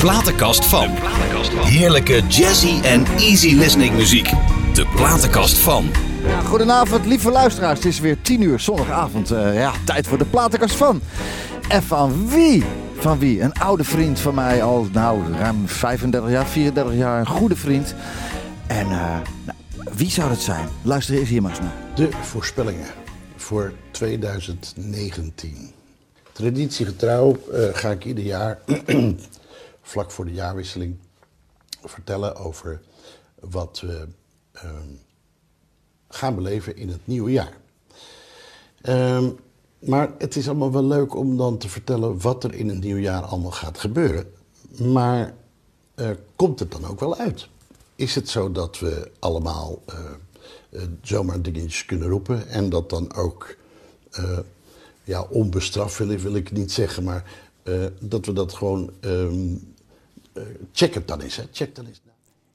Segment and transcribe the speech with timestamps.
[0.00, 0.88] platenkast van.
[1.64, 4.30] Heerlijke jazzy en easy listening muziek.
[4.74, 5.90] De platenkast van.
[6.26, 7.78] Ja, goedenavond, lieve luisteraars.
[7.78, 9.30] Het is weer 10 uur zondagavond.
[9.30, 11.00] Eh, ja, tijd voor de platenkast van.
[11.68, 12.64] En van wie?
[12.98, 13.40] Van wie?
[13.40, 17.20] Een oude vriend van mij al, nou, ruim 35 jaar, 34 jaar.
[17.20, 17.94] Een goede vriend.
[18.66, 19.58] En eh, nou,
[19.92, 20.68] wie zou dat zijn?
[20.82, 21.74] Luister eens hier maar eens naar.
[21.94, 22.88] De voorspellingen
[23.36, 25.70] voor 2019.
[26.32, 28.58] Traditiegetrouw eh, ga ik ieder jaar,
[29.88, 30.96] vlak voor de jaarwisseling,
[31.84, 32.80] vertellen over
[33.40, 34.08] wat we
[34.52, 34.88] ehm,
[36.08, 37.56] gaan beleven in het nieuwe jaar.
[38.80, 39.30] Ehm,
[39.78, 43.00] maar het is allemaal wel leuk om dan te vertellen wat er in het nieuwe
[43.00, 44.32] jaar allemaal gaat gebeuren.
[44.78, 45.34] Maar
[45.94, 47.48] eh, komt het dan ook wel uit?
[47.94, 49.98] Is het zo dat we allemaal eh,
[50.70, 53.56] eh, zomaar dingetjes kunnen roepen en dat dan ook
[55.04, 57.24] ja, onbestraft wil, wil ik niet zeggen, maar
[58.00, 59.67] dat we dat gewoon ehm, eh,
[60.72, 61.42] check het dan eens, hè?
[61.52, 62.00] Check dan eens.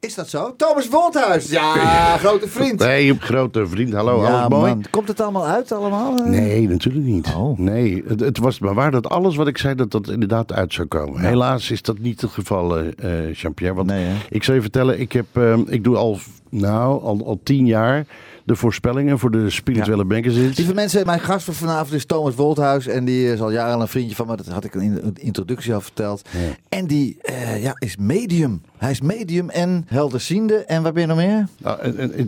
[0.04, 0.56] Is dat zo?
[0.56, 1.50] Thomas Wolthuis.
[1.50, 2.80] Ja, grote vriend.
[2.80, 3.94] Nee, grote vriend.
[3.94, 4.74] Hallo, ja, alles mooi?
[4.74, 4.84] man.
[4.90, 6.18] Komt het allemaal uit allemaal?
[6.18, 6.26] Eh?
[6.26, 7.28] Nee, natuurlijk niet.
[7.36, 7.58] Oh.
[7.58, 10.74] Nee, het, het was maar waar dat alles wat ik zei, dat dat inderdaad uit
[10.74, 11.22] zou komen.
[11.22, 12.88] Helaas is dat niet het geval, eh
[13.28, 13.76] eh, Jean-Pierre.
[13.76, 17.40] Want Nee, ik zal je vertellen, ik, heb, eh, ik doe al, nou, al, al
[17.44, 18.06] tien jaar
[18.46, 20.58] de voorspellingen voor de spirituele magazines.
[20.58, 22.88] Lieve mensen, mijn gast van vanavond is Thomas Wolthuis.
[22.88, 24.36] En die is al jaren een vriendje van me.
[24.36, 26.30] Dat had ik in de introductie al verteld.
[26.70, 28.62] En die eh, ja, is medium.
[28.78, 30.56] Hij is medium en helderziende.
[30.56, 31.48] En waar ben je nog meer?
[31.58, 31.78] Nou,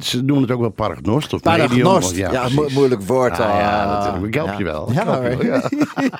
[0.02, 2.09] ze noemen het ook wel paragnost of Paragnost.
[2.11, 2.31] medium.
[2.31, 3.31] Ja, mo- moeilijk woord.
[3.39, 4.25] Ah, ja, natuurlijk.
[4.36, 4.91] Ik help je wel.
[4.91, 5.38] Ja, help je hoor.
[5.47, 5.69] wel, ja.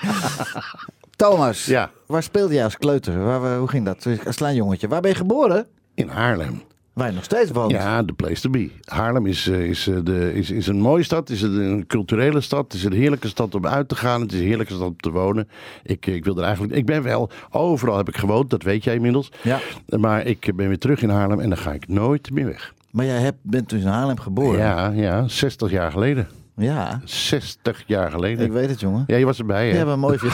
[1.16, 1.92] Thomas, Ja.
[2.06, 3.24] waar speelde jij als kleuter?
[3.24, 4.08] Waar, waar- hoe ging dat?
[4.26, 4.88] Als klein jongetje.
[4.88, 5.66] Waar ben je geboren?
[5.94, 6.62] In Haarlem.
[6.96, 7.72] Je nog steeds woont.
[7.72, 8.70] Ja, de place to be.
[8.84, 12.64] Haarlem is, eh, is, eh, de, is, is een mooie stad, is een culturele stad,
[12.64, 14.98] het is een heerlijke stad om uit te gaan, het is een heerlijke stad om
[14.98, 15.50] te wonen.
[15.84, 18.96] Ik, ik wil er eigenlijk, ik ben wel, overal heb ik gewoond, dat weet jij
[18.96, 19.32] inmiddels.
[19.42, 19.60] Ja.
[19.98, 22.74] Maar ik ben weer terug in Haarlem en dan ga ik nooit meer weg.
[22.92, 24.60] Maar jij hebt, bent dus in Haarlem geboren.
[24.60, 26.28] Ja, ja, 60 jaar geleden.
[26.58, 28.46] Ja, 60 jaar geleden.
[28.46, 29.04] ik weet het jongen.
[29.08, 29.78] Ja, je was erbij, hè?
[29.78, 30.32] hebt een mooi video.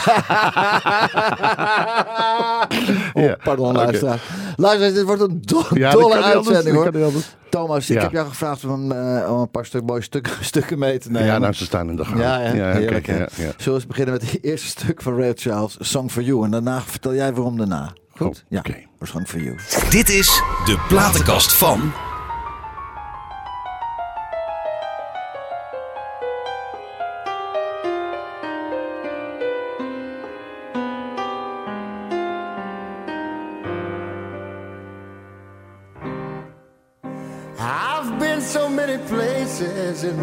[3.14, 3.78] oh, Ja, pardon, oké.
[3.78, 4.22] luisteraar.
[4.56, 7.12] Luister, dit wordt een do- Ja, dolle kan niet anders, uitzending hoor.
[7.50, 8.02] Thomas, ik Ja.
[8.02, 11.28] heb jou gevraagd om, eh, om een paar stuk, mooie stukken, stukken mee te nemen.
[11.28, 12.20] Ja, nou, ze staan in de gang.
[12.20, 13.14] Ja, ja, oké, heerlijk, hè?
[13.18, 13.28] ja, ja.
[13.36, 16.44] Zullen we eens beginnen met het eerste stuk van Ray Charles, Song for You.
[16.46, 17.94] En daarna vertel jij waarom daarna.
[18.16, 18.28] Goed?
[18.28, 18.62] Oh, ja,
[19.02, 19.56] Song for You.
[19.90, 20.28] Dit is
[20.66, 21.92] de platenkast van.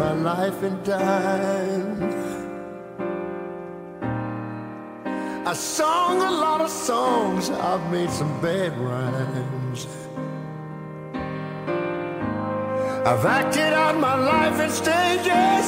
[0.09, 2.01] My life and time.
[5.45, 9.87] I sung a lot of songs, I've made some bad rhymes.
[13.05, 15.67] I've acted out my life in stages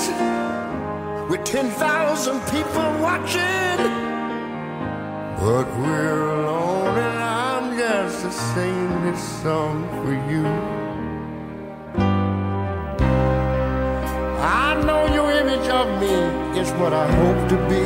[1.30, 3.80] with 10,000 people watching.
[5.40, 10.71] But we're alone and I'm just singing this song for you.
[14.44, 16.16] I know your image of me
[16.60, 17.86] is what I hope to be.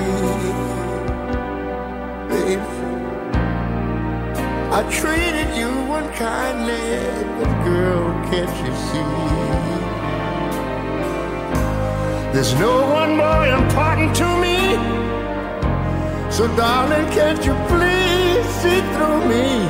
[2.29, 2.61] Baby,
[4.71, 5.67] I treated you
[5.99, 7.01] unkindly,
[7.37, 9.45] but girl, can't you see?
[12.31, 14.75] There's no one more important to me.
[16.31, 19.67] So darling, can't you please see through me?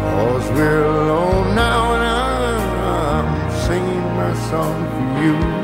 [0.00, 2.04] Cause we're alone now and
[2.88, 5.61] I'm singing my song for you.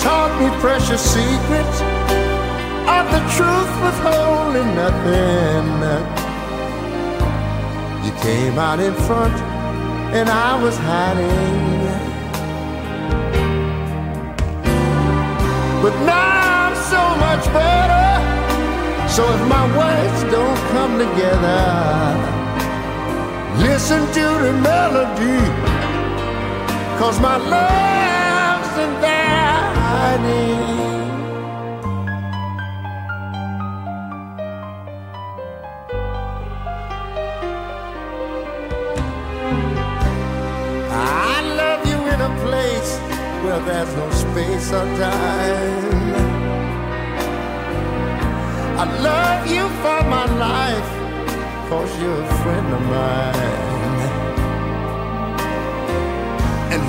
[0.00, 1.78] Taught me precious secrets
[2.96, 5.66] of the truth with withholding nothing.
[8.04, 9.34] You came out in front
[10.16, 12.10] and I was hiding.
[15.82, 18.08] But now I'm so much better.
[19.08, 21.62] So if my words don't come together,
[23.68, 25.40] listen to the melody.
[26.98, 28.09] Cause my love's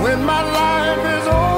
[0.03, 1.50] when my life is over,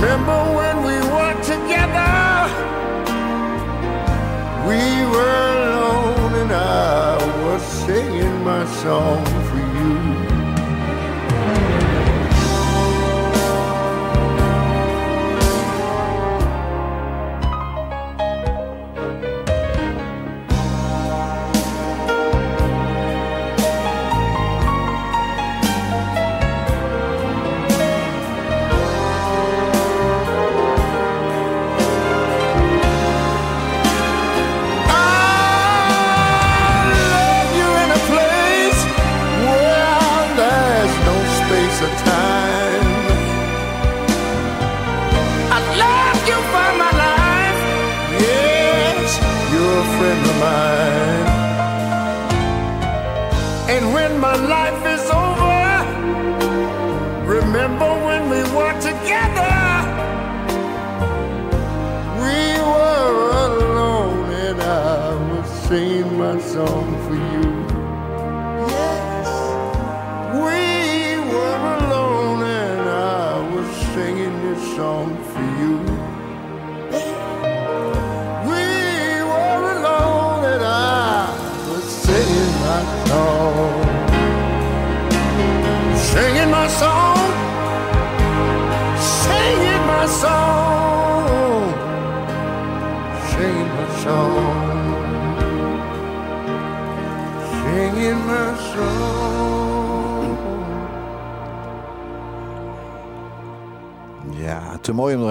[0.00, 2.12] remember when we were together?
[4.66, 4.82] We
[5.12, 9.29] were alone and I was singing my song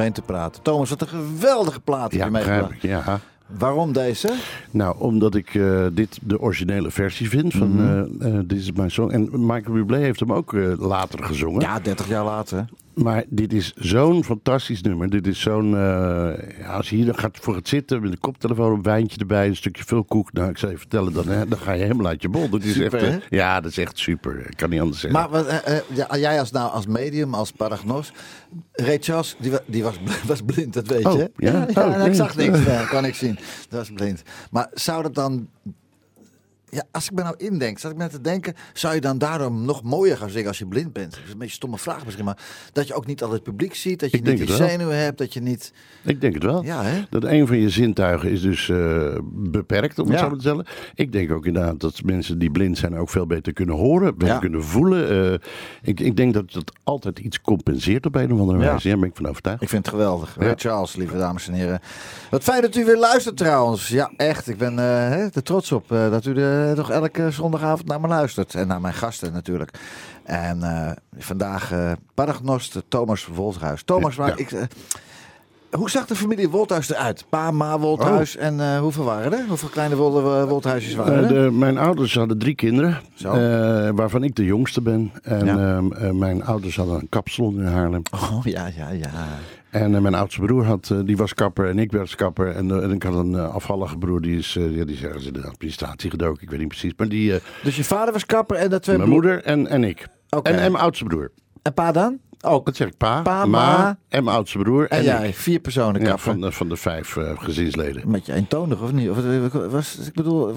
[0.10, 0.62] doorheen te praten.
[0.64, 2.82] Thomas, wat een geweldige plaat heb Ja, je ik.
[2.82, 3.20] Ja.
[3.58, 4.34] Waarom deze?
[4.72, 8.22] Nou, omdat ik eh, dit de originele versie vind van Mhm.
[8.22, 9.12] eh, eh, This is My Song.
[9.12, 11.62] En Michael Bublé heeft hem ook eh, later gezongen.
[11.62, 12.66] Ja, 30 jaar later.
[13.04, 15.10] Maar dit is zo'n fantastisch nummer.
[15.10, 15.66] Dit is zo'n.
[15.76, 19.20] eh, ja, als je hier dan gaat voor het zitten met een koptelefoon, een wijntje
[19.20, 20.34] erbij, een stukje vulkoek.
[20.34, 22.50] Nou, ik zou je vertellen, dan, hè, dan ga je helemaal uit je bol.
[22.50, 23.36] Dat is Super, echt, hè?
[23.38, 24.40] ja, dat is echt super.
[24.50, 25.20] Ik kan niet anders zeggen.
[25.20, 28.12] Maar wat, eh, eh, ja, jij als, nou, als medium, als paragnos.
[28.72, 29.96] Ray Charles, die, wa- die was,
[30.28, 31.32] was blind, dat weet Oh, je.
[31.38, 31.66] ja?
[31.74, 32.14] Oh, ik nee.
[32.14, 32.60] zag niks,
[32.90, 33.36] kan ik zien.
[33.70, 34.22] Dat was blind.
[34.52, 35.48] Maar zou dat dan...
[36.72, 38.54] Ja, als ik me nou indenk, zat ik net te denken...
[38.74, 41.12] zou je dan daarom nog mooier gaan zingen als je blind bent?
[41.12, 42.38] Dat is een beetje een stomme vraag misschien, maar...
[42.74, 45.18] dat je ook niet al het publiek ziet, dat je Ik niet die zenuwen hebt,
[45.18, 45.74] dat je niet...
[46.04, 46.64] Ik denk het wel.
[46.64, 47.02] Ja, hè?
[47.10, 50.26] Dat een van je zintuigen is dus eh, beperkt, om het Ja.
[50.30, 50.66] zo te stellen.
[50.96, 54.34] Ik denk ook inderdaad dat mensen die blind zijn ook veel beter kunnen horen, beter
[54.34, 54.40] Ja.
[54.40, 55.32] kunnen voelen.
[55.32, 55.40] Eh,
[55.82, 58.66] ik, ik denk dat dat altijd iets compenseert op een of andere Ja.
[58.70, 58.88] wijze.
[58.88, 59.62] Ja, daar ben ik van overtuigd.
[59.62, 60.38] Ik vind het geweldig.
[60.56, 61.80] Charles, lieve dames en heren.
[62.30, 63.88] Wat fijn dat u weer luistert trouwens.
[63.88, 64.48] Ja, echt.
[64.48, 68.56] Ik ben hè, er trots op dat u er toch elke zondagavond naar me luistert.
[68.56, 69.72] En naar mijn gasten natuurlijk.
[70.24, 73.84] En eh, vandaag eh paragnost Thomas Wolthuis.
[73.84, 74.52] Thomas, Ja, maar ik...
[75.72, 77.26] hoe zag de familie Wolthuis eruit?
[77.30, 79.46] Pa, ma Wolthuis en eh, hoeveel waren er?
[79.48, 81.28] Hoeveel kleine Wol- Wolthuisjes waren er?
[81.44, 82.98] de, mijn ouders hadden drie kinderen,
[83.96, 85.12] waarvan ik de jongste ben.
[85.24, 85.58] En Ja.
[85.78, 88.02] ehm, eh, mijn ouders hadden een kapsalon in Haarlem.
[88.12, 89.10] Oh, ja, ja, ja.
[89.70, 92.56] En eh, mijn oudste broer had, eh, die was kapper en ik werd kapper.
[92.56, 95.34] En, eh, en ik had een afvallige broer, die is, ja, die is ergens in
[95.34, 96.44] de administratie gedoken.
[96.44, 96.94] Ik weet niet precies.
[96.98, 97.34] Maar die,
[97.64, 100.08] Dus je vader was kapper en de twee mijn broer- moeder en, en ik.
[100.30, 101.32] En, en mijn oudste broer.
[101.62, 102.20] En pa dan?
[102.42, 102.66] Ook.
[102.66, 103.98] Dat zeg ik pa, Pa, ma, ma.
[104.10, 104.88] en mijn oudste broer.
[104.88, 105.06] En ik.
[105.06, 106.24] jij, vier personen Ja, kapper.
[106.24, 108.02] van, de- van de vijf gezinsleden.
[108.06, 109.10] Een beetje eentonig, of niet?
[109.10, 109.18] Of,
[109.72, 110.54] was, ik bedoel,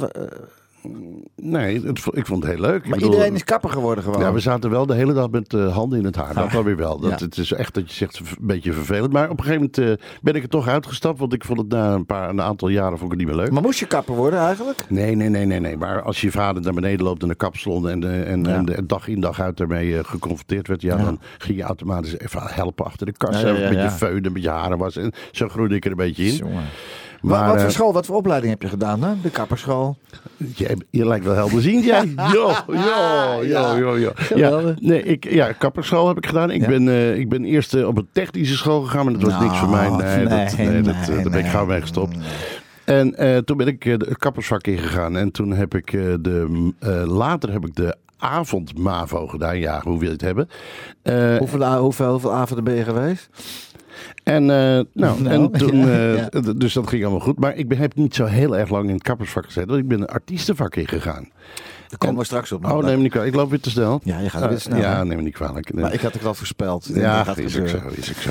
[1.37, 2.83] Nee, het, ik vond het heel leuk.
[2.83, 4.21] Ik maar bedoel, iedereen is kapper geworden gewoon.
[4.21, 6.35] Ja, we zaten wel de hele dag met eh, handen in het haar.
[6.35, 6.99] Dat Ah, wel weer wel.
[6.99, 7.25] Dat, ja.
[7.27, 9.13] Het is echt dat je zegt een beetje vervelend.
[9.13, 11.19] Maar op een gegeven moment eh, ben ik er toch uitgestapt.
[11.19, 13.45] Want ik vond het na een, paar, een aantal jaren vond ik het niet meer
[13.45, 13.53] leuk.
[13.53, 14.85] Maar moest je kapper worden eigenlijk?
[14.89, 15.77] Nee, nee, nee, nee, nee.
[15.77, 18.65] Maar als je vader naar beneden loopt in de kapsalon en, en, Ja.
[18.65, 21.05] en dag in dag uit daarmee eh, geconfronteerd werd, ja, Ja.
[21.05, 23.43] dan ging je automatisch even helpen achter de kast.
[23.43, 23.91] Een beetje ja.
[23.91, 24.97] feunen, een beetje haren was.
[24.97, 26.35] En zo groeide ik er een beetje in.
[26.35, 26.65] Jongen.
[27.23, 29.19] Maar, wat, wat voor eh, school, wat voor opleiding heb je gedaan?
[29.23, 29.97] De kapperschool?
[30.37, 32.15] Je, je lijkt wel helderziend, jij.
[32.33, 34.13] Jo, jo, jo, jo, jo.
[34.35, 36.51] Ja, nee, ik, ja, kapperschool heb ik gedaan.
[36.51, 36.67] Ik, Ja.
[36.69, 39.45] ben, eh, ik ben eerst eh, op een technische school gegaan, maar dat was Nou,
[39.45, 39.89] niks voor mij.
[39.89, 42.17] Nee, nee, dat, nee, dat, daar ben ik gauw mee gestopt.
[42.85, 43.15] En
[43.45, 45.17] toen ben ik de kappersvak ingegaan.
[45.17, 46.73] En toen heb ik de,
[47.07, 49.59] later heb ik de avond-MAVO gedaan.
[49.59, 50.49] Ja, hoe wil je het hebben?
[51.39, 53.29] Hoeveel, hoeveel, hoeveel avonden ben je geweest?
[54.25, 56.29] En, eh, nou, Nou, en toen, ja, eh, ja.
[56.29, 57.39] d- dus dat ging allemaal goed.
[57.39, 59.69] Maar ik ben, heb niet zo heel erg lang in het kappersvak gezeten.
[59.69, 61.29] Want ik ben een artiestenvak ingegaan.
[61.89, 62.65] Daar komen we straks op.
[62.65, 63.33] Oh, neem me niet kwalijk.
[63.33, 64.01] Ik loop weer te snel.
[64.05, 65.05] Ja, je gaat weer Eh, snel, Ja, hè?
[65.05, 65.73] neem me niet kwalijk.
[65.73, 65.83] Nee.
[65.83, 66.91] Maar ik had het wel voorspeld.
[66.95, 67.77] ja, gaat is ook zo.
[67.97, 68.31] Is ook zo.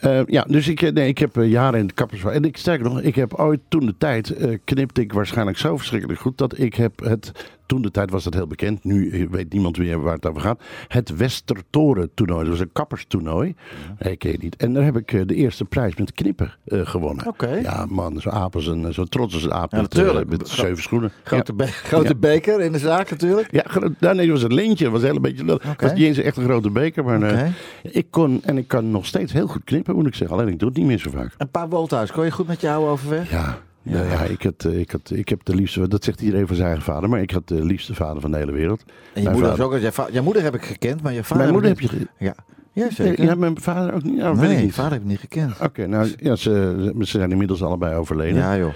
[0.00, 2.32] Eh, ja, dus ik, nee, ik heb jaren in het kappersvak.
[2.32, 6.20] En ik sterker nog, ik heb ooit toen de tijd, knipte ik waarschijnlijk zo verschrikkelijk
[6.20, 7.32] goed, dat ik heb het
[7.70, 8.84] toen de tijd was dat heel bekend.
[8.84, 10.62] Nu weet niemand meer waar het over gaat.
[10.88, 12.40] Het Westertoren toernooi.
[12.40, 13.54] Dat was een kapperstoernooi.
[13.98, 14.56] Nee, ken je niet.
[14.56, 17.26] En daar heb ik eh, de eerste prijs met knippen eh, gewonnen.
[17.26, 17.48] Oké.
[17.54, 19.72] Ja, man, zo apels en zo trots als een aap.
[19.72, 21.10] Ja, met, eh, met zeven schoenen.
[21.22, 21.64] Grote, Ja.
[21.64, 23.48] be- grote beker in de zaak natuurlijk.
[23.52, 24.84] Ja, gro- nou, nee, was een leentje.
[24.84, 25.44] Dat was een hele beetje.
[25.68, 27.04] Het was niet eens echt een grote beker.
[27.04, 30.36] Maar ik kon, en ik kan nog steeds heel goed knippen, moet ik zeggen.
[30.38, 31.34] Alleen ik doe het niet meer zo vaak.
[31.38, 32.12] Een paar wolthuis.
[32.12, 33.30] Kon je goed met je oude overweg?
[33.30, 34.02] Ja, ja.
[34.02, 36.68] ja, ik, had, eh, ik, had, ik heb de liefste, dat zegt iedereen van zijn
[36.68, 38.80] eigen vader, maar ik had de liefste vader van de hele wereld.
[38.86, 41.36] En je Mijn moeder, vader- ook, jouw moeder heb ik gekend, maar je vader...
[41.36, 41.96] Mijn moeder ik heb je.
[41.98, 42.34] niet- ge- Ja,
[42.72, 43.24] ja zeker.
[43.24, 44.16] ja, mijn vader ook niet.
[44.16, 44.74] Nou, ik nee, niet.
[44.74, 45.60] vader heb ik niet gekend.
[45.60, 48.36] Oké, nou ja, ze, ze zijn inmiddels allebei overleden.
[48.40, 48.72] Ja joh,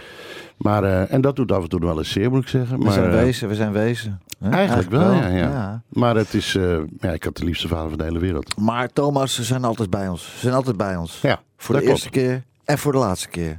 [0.56, 2.78] Maar, eh, en dat doet af en toe wel eens zeer, moet ik zeggen.
[2.78, 4.20] we Maar, zijn eh, wezen, we zijn wezen.
[4.38, 4.50] Hè?
[4.50, 5.82] Eigenlijk wel, ja, ja.
[5.88, 6.52] Maar het is,
[7.00, 8.56] ja, ik had de liefste vader van de hele wereld.
[8.60, 10.22] Maar Thomas, ze zijn altijd bij ons.
[10.32, 11.18] Ze zijn altijd bij ons.
[11.22, 13.56] Ja, Voor de eerste keer en voor de laatste keer.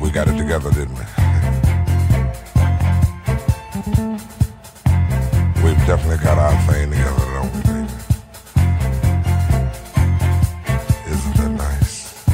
[0.00, 1.00] We got it together, didn't we?
[5.64, 7.58] We've definitely got our thing together, don't we?
[11.10, 12.28] Isn't that nice?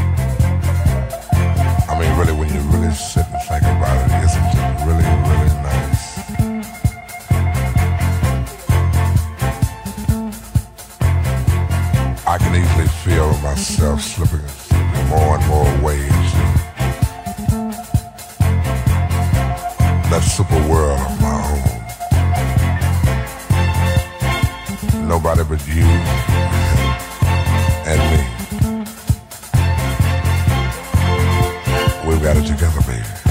[1.88, 5.54] I mean, really, when you really sit and think about it, isn't it really, really
[5.64, 6.02] nice?
[12.26, 14.44] I can easily feel myself slipping,
[15.08, 16.23] more and more ways
[20.68, 21.34] world of my
[24.94, 25.08] own.
[25.08, 25.84] Nobody but you
[27.86, 28.20] and me.
[32.08, 33.23] We've got it together, baby.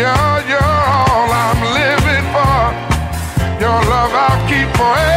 [0.00, 3.60] You're, you're all I'm living for.
[3.60, 5.09] Your love I'll keep forevermore.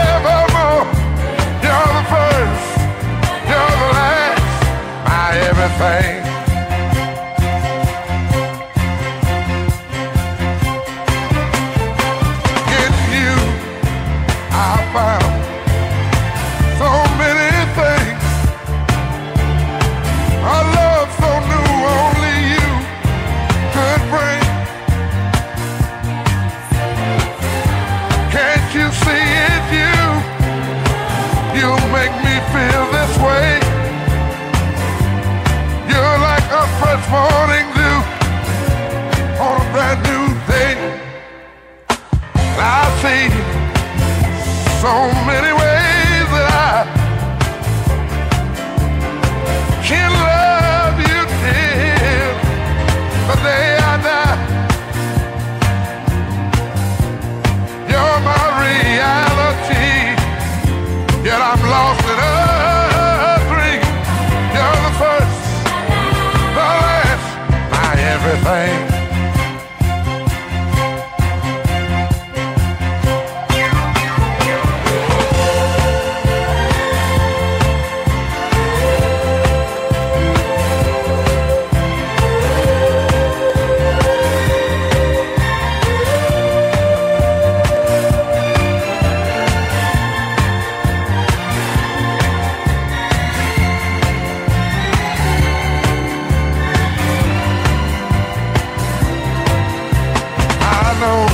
[101.03, 101.27] know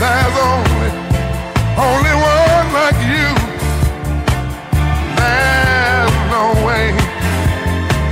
[0.00, 0.90] there's only,
[1.88, 3.28] only one like you.
[5.20, 6.84] There's no way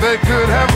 [0.02, 0.72] they could have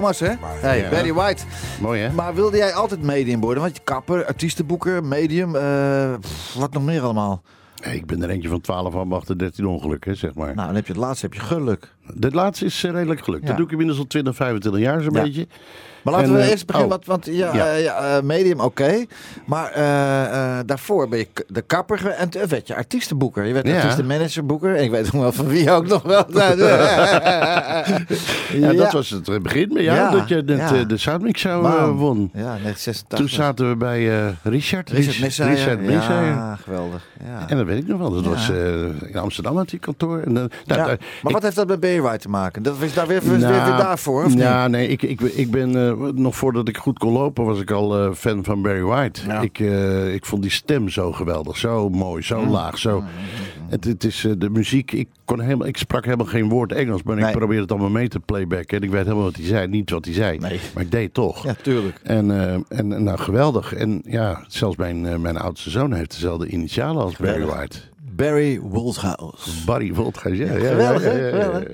[0.00, 0.30] Thomas, hè?
[0.60, 0.88] Hey, ja.
[0.90, 1.42] Barry White.
[1.80, 2.12] Mooi, hè?
[2.12, 3.62] Maar wilde jij altijd medium worden?
[3.62, 7.42] Want je kapper, artiestenboeker, medium, eh, pff, wat nog meer allemaal?
[7.80, 10.54] Hey, ik ben er eentje van 12 aan 8 13 ongelukken, zeg maar.
[10.54, 11.94] Nou, dan heb je het laatste heb je geluk.
[12.14, 13.42] De laatste is eh, redelijk gelukt.
[13.42, 13.48] Ja.
[13.48, 15.22] Dat doe ik inmiddels al 20, 25 jaar zo'n Ja.
[15.22, 15.46] beetje.
[16.02, 17.04] Maar laten En, we eh, eerst beginnen, oh.
[17.06, 17.66] want, want ja, Ja.
[17.66, 19.04] eh, eh, medium oké.
[19.46, 19.72] Maar
[20.66, 23.44] daarvoor ben je de kapper en toen werd je artiestenboeker.
[23.44, 23.74] Je werd Ja.
[23.74, 24.76] artiestenmanagerboeker.
[24.76, 26.24] En ik weet nog wel van wie ook nog wel.
[28.52, 31.62] Ja, dat was het begin met jou, Ja, dat je net, de Soundmix zou
[31.96, 32.30] won.
[32.32, 33.18] Ja, 1986.
[33.18, 34.04] Toen zaten we bij
[34.42, 34.90] Richard.
[34.90, 35.50] Richard Messijer.
[35.50, 36.24] Richard Messijer.
[36.24, 37.02] Ja, geweldig.
[37.24, 37.48] Ja.
[37.48, 38.10] En dat weet ik nog wel.
[38.10, 38.48] Dat was
[39.06, 40.18] in Amsterdam had hij kantoor.
[40.20, 42.62] En, nou, daar- maar wat heeft dat met White te maken?
[42.62, 44.70] Dat was daar weer, weer, Nou, weer daarvoor, of ja, niet?
[44.70, 48.12] nee, ik, ik, ik ben nog voordat ik goed kon lopen, was ik al eh,
[48.12, 49.20] fan van Barry White.
[49.26, 49.40] Ja.
[49.40, 52.50] Ik, eh, ik vond die stem zo geweldig, zo mooi, zo Mm.
[52.50, 52.78] laag.
[52.78, 53.02] Zo.
[53.68, 54.92] Het, het is eh, de muziek.
[54.92, 57.24] Ik, kon helemaal, ik sprak helemaal geen woord Engels, maar Nee.
[57.30, 58.76] ik probeerde het allemaal mee te playbacken.
[58.78, 60.60] En ik weet helemaal wat hij zei, niet wat hij zei, Nee.
[60.74, 61.44] maar ik deed toch.
[61.44, 62.00] Ja, tuurlijk.
[62.02, 63.74] En, eh, en nou, geweldig.
[63.74, 67.44] En ja, zelfs mijn, eh, mijn oudste zoon heeft dezelfde initialen als Barry.
[67.46, 67.78] White.
[68.20, 69.64] Barry Woldhouse.
[69.66, 70.46] Barry Woltgeis, ja.
[70.46, 71.68] geweldig, ja, ja, Geweldig.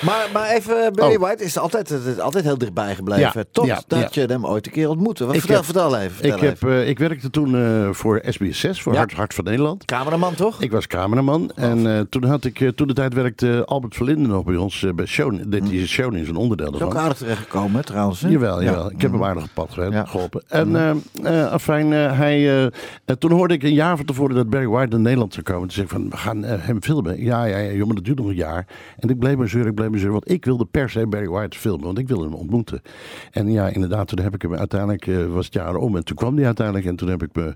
[0.00, 1.20] Maar, maar even, eh, Barry Oh.
[1.20, 3.30] White is altijd, altijd heel dichtbij gebleven.
[3.34, 5.26] Ja, Tot ja, dat je hem ooit een keer ontmoette.
[5.26, 6.10] Wat, vertel, heb- vertel even.
[6.16, 8.96] Vertel Ik, heb, eh, ik werkte toen eh, voor SBS6, voor.
[8.96, 9.84] Hart, Hart van Nederland.
[9.84, 10.60] Cameraman, toch?
[10.62, 14.44] Ik was cameraman en eh, toen had ik, toen de tijd werkte Albert Verlinde nog
[14.44, 15.38] bij ons bij Show.
[15.46, 16.74] Dit is Show is een onderdeel Hm.
[16.74, 18.20] is ook aardig terechtgekomen, hè, trouwens.
[18.20, 18.28] Hè?
[18.28, 18.70] Jawel, Ja.
[18.70, 18.90] jawel.
[18.90, 20.42] Ik heb hem aardig op pad geholpen.
[20.48, 20.76] En
[21.22, 22.70] eh, afijn, hij,
[23.18, 25.62] toen hoorde ik een jaar van tevoren dat Barry White naar Nederland zou komen.
[25.62, 27.22] Toen zei ik van, we gaan eh, hem filmen.
[27.22, 28.66] Ja, ja, maar dat duurt nog een jaar.
[28.98, 30.18] En ik bleef maar zeuren, ik bleef maar zeuren.
[30.18, 32.82] Want ik wilde per se Barry White filmen, want ik wilde hem ontmoeten.
[33.30, 35.96] En ja, inderdaad, toen heb ik hem uiteindelijk, eh, was het jaar om.
[35.96, 37.54] En toen kwam hij uiteindelijk en toen heb ik me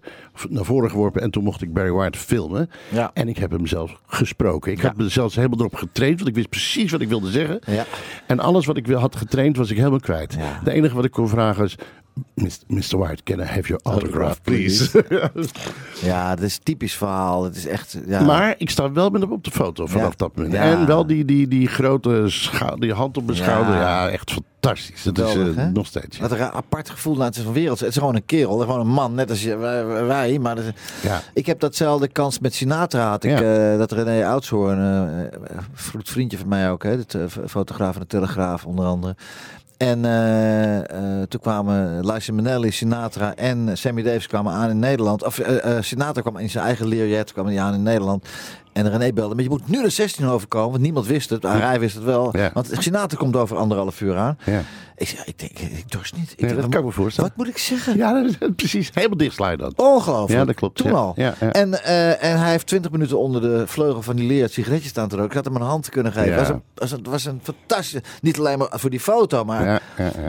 [0.48, 1.22] naar voren geworpen.
[1.22, 2.70] En toen mocht ik Barry White filmen.
[2.92, 3.10] Ja.
[3.14, 4.72] En ik heb hem zelf gesproken.
[4.72, 4.88] Ik Ja.
[4.88, 7.58] had me zelfs helemaal erop getraind, want ik wist precies wat ik wilde zeggen.
[7.66, 7.84] Ja.
[8.26, 10.36] En alles wat ik wil- had getraind was ik helemaal kwijt.
[10.64, 11.76] De enige wat ik kon vragen is...
[12.66, 12.98] Mr.
[12.98, 15.04] White, can I have your autograph, please?
[16.02, 17.44] Ja, dat is typisch verhaal.
[17.44, 17.98] Het is echt...
[18.06, 18.22] Ja.
[18.22, 20.14] maar ik sta wel met hem op de foto vanaf Ja.
[20.16, 20.54] dat moment.
[20.54, 20.60] Ja.
[20.62, 22.28] En wel die, die, die grote
[22.78, 23.74] die hand op mijn schouder.
[23.74, 25.02] Ja, echt fantastisch.
[25.02, 26.18] Dat is eh, nog steeds.
[26.18, 27.18] Wat een apart gevoel.
[27.18, 27.80] Het is een wereld.
[27.80, 28.58] Het is gewoon een kerel.
[28.58, 29.14] Gewoon een man.
[29.14, 29.56] Net als je,
[30.06, 30.72] wij, Maar dat is-
[31.08, 31.20] Ja.
[31.34, 33.08] ik heb datzelfde kans met Sinatra.
[33.10, 35.22] Had ik, eh, dat René Oudshoorn, eh,
[35.56, 36.82] een goed vriendje van mij ook.
[36.82, 39.16] Hè, de fotograaf van de Telegraaf onder andere.
[39.76, 45.24] En eh, eh, toen kwamen Liza Minnelli, Sinatra en Sammy Davis kwamen aan in Nederland.
[45.24, 48.28] Of eh, Sinatra kwam in zijn eigen leerjet, kwam hij aan in Nederland.
[48.76, 51.42] En René belde, maar je moet nu naar 16 overkomen, want niemand wist het.
[51.42, 52.36] Maar hij wist het wel.
[52.36, 52.50] Ja.
[52.54, 54.38] Want Sinatra komt over anderhalf uur aan.
[54.44, 54.62] Ja.
[54.96, 56.30] Ik zeg, ik denk, ik dorst niet.
[56.32, 57.30] Ik Nee, denk, dat wat kan ik me voorstellen.
[57.30, 57.96] Wat moet ik zeggen?
[57.96, 58.90] Ja, dat is precies.
[58.94, 59.72] Helemaal dichtslaan dan.
[59.76, 60.40] Ongelooflijk.
[60.40, 60.76] Ja, dat klopt.
[60.76, 61.14] Toen Ja, al.
[61.52, 64.88] En, eh, en hij heeft 20 minuten onder de vleugel van die leer het sigaretje
[64.88, 65.30] staan te roken.
[65.30, 66.34] Ik had hem een hand kunnen geven.
[66.34, 68.02] Het was een, was een, was een fantastische...
[68.20, 69.82] Niet alleen maar voor die foto, maar...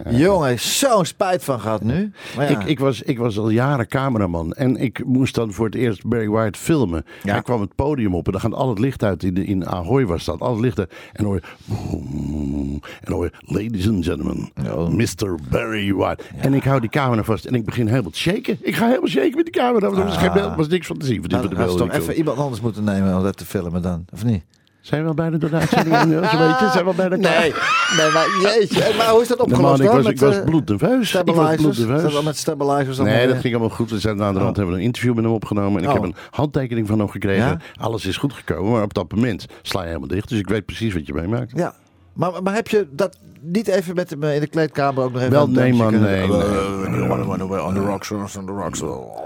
[0.10, 2.12] Jongen, zo'n spijt van gehad nu.
[2.50, 6.06] Ik, ik, was, ik was al jaren cameraman en ik moest dan voor het eerst
[6.06, 7.06] Barry White filmen.
[7.22, 9.24] Hij kwam het podium op en dan gaat al het licht uit.
[9.24, 10.92] In, in Ahoy was dat, al het licht uit.
[11.14, 11.42] En dan hoor je...
[13.02, 14.52] En hoor je, ladies and gentlemen,
[14.96, 15.36] Mr.
[15.50, 16.24] Barry White.
[16.38, 18.58] En ik hou die camera vast en ik begin helemaal te shaken.
[18.62, 19.88] Ik ga helemaal shaken met die camera.
[19.88, 21.20] Er was, geen beeld, was niks van te zien.
[21.20, 23.82] Van die, van de beelden toch even iemand anders moeten nemen om dat te filmen
[23.82, 24.44] dan, of niet?
[24.88, 25.96] Zijn we al bijna door de uitzending?
[25.96, 27.40] Zijn we al bijna klaar?
[27.40, 27.54] Nee,
[27.98, 28.94] nee maar jeetje.
[28.98, 29.96] Maar hoe is dat opgelost man, ik dan?
[29.96, 31.14] was, Met, ik was eh, bloednerveus.
[31.14, 32.24] Ik bloednerveus.
[32.24, 32.98] met stabilizers?
[32.98, 33.90] Nee, dat ging allemaal goed.
[33.90, 35.78] We zijn aan de rand hebben we een interview met hem opgenomen.
[35.78, 35.94] En ik Oh.
[35.96, 37.46] heb een handtekening van hem gekregen.
[37.48, 37.58] Ja?
[37.80, 38.72] Alles is goed gekomen.
[38.72, 40.30] Maar op dat moment sla je helemaal dicht.
[40.30, 41.52] Dus ik weet precies wat je meemaakt.
[41.56, 41.74] Ja.
[42.14, 45.34] Maar, maar heb je dat niet even met hem in de kleedkamer ook nog even...
[45.34, 46.24] Wel, nee, man, nee.
[47.64, 48.82] On the rocks, on the rocks.
[48.82, 49.26] Oh.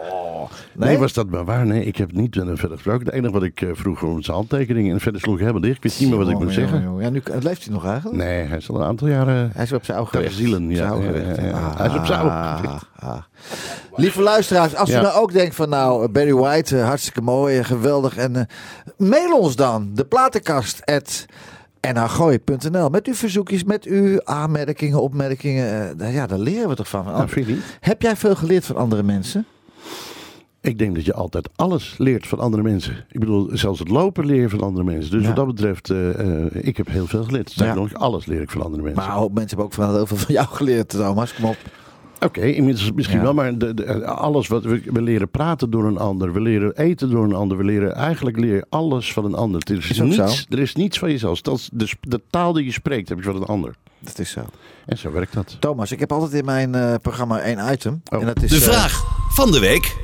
[0.73, 0.97] Nee?
[0.97, 1.65] was dat maar waar?
[1.65, 3.05] Nee, ik heb niet met hem verder gesproken.
[3.05, 4.91] Het enige wat ik eh, vroeg was zijn handtekening.
[4.91, 5.75] En verder sloeg ik helemaal dicht.
[5.75, 6.95] Ik wist niet meer wat ik moest zeggen.
[6.99, 8.23] Ja, nu leeft hij nog eigenlijk?
[8.23, 9.51] Nee, hij is al een aantal jaren...
[9.53, 10.35] Hij is op zijn oude gewicht.
[10.35, 10.89] zielen, ja.
[10.89, 13.17] Ah, Hij is op zijn oude ah, ah.
[13.95, 17.65] Lieve luisteraars, als u nou ook denkt van nou, Barry White, eh, hartstikke mooi, eh,
[17.65, 18.17] geweldig.
[18.17, 18.43] En eh,
[18.97, 21.25] mail ons dan, de platenkast at
[21.81, 25.99] nhgooi.nl met uw verzoekjes, met uw aanmerkingen, opmerkingen.
[25.99, 27.05] eh, ja, daar leren we toch van.
[27.05, 27.27] Nou?
[27.79, 29.45] Heb jij veel geleerd van andere mensen?
[30.61, 33.05] Ik denk dat je altijd alles leert van andere mensen.
[33.11, 35.11] Ik bedoel, zelfs het lopen leer je van andere mensen.
[35.11, 35.27] Dus Ja.
[35.27, 37.53] wat dat betreft, eh, eh, ik heb heel veel geleerd.
[37.53, 37.73] Ja.
[37.73, 39.03] nog, alles leer ik van andere mensen.
[39.03, 41.33] Maar hoop mensen hebben ook vooral heel veel van jou geleerd, Thomas.
[41.33, 41.57] Kom op.
[42.25, 43.23] Oké, inmiddels misschien Ja.
[43.23, 46.77] wel, maar de, de- alles wat we, we leren praten door een ander, we leren
[46.77, 49.61] eten door een ander, we leren eigenlijk leer je alles van een ander.
[49.71, 50.27] Er is, Is niets, zo.
[50.49, 51.41] er is niets van jezelf.
[51.41, 53.75] Dat is de, taal die je spreekt, heb je van een ander.
[53.99, 54.41] Dat is zo.
[54.85, 55.57] En zo werkt dat.
[55.59, 58.01] Thomas, ik heb altijd in mijn eh, programma één item.
[58.13, 58.19] Oh.
[58.19, 59.95] En dat is, De eh, vraag van de week.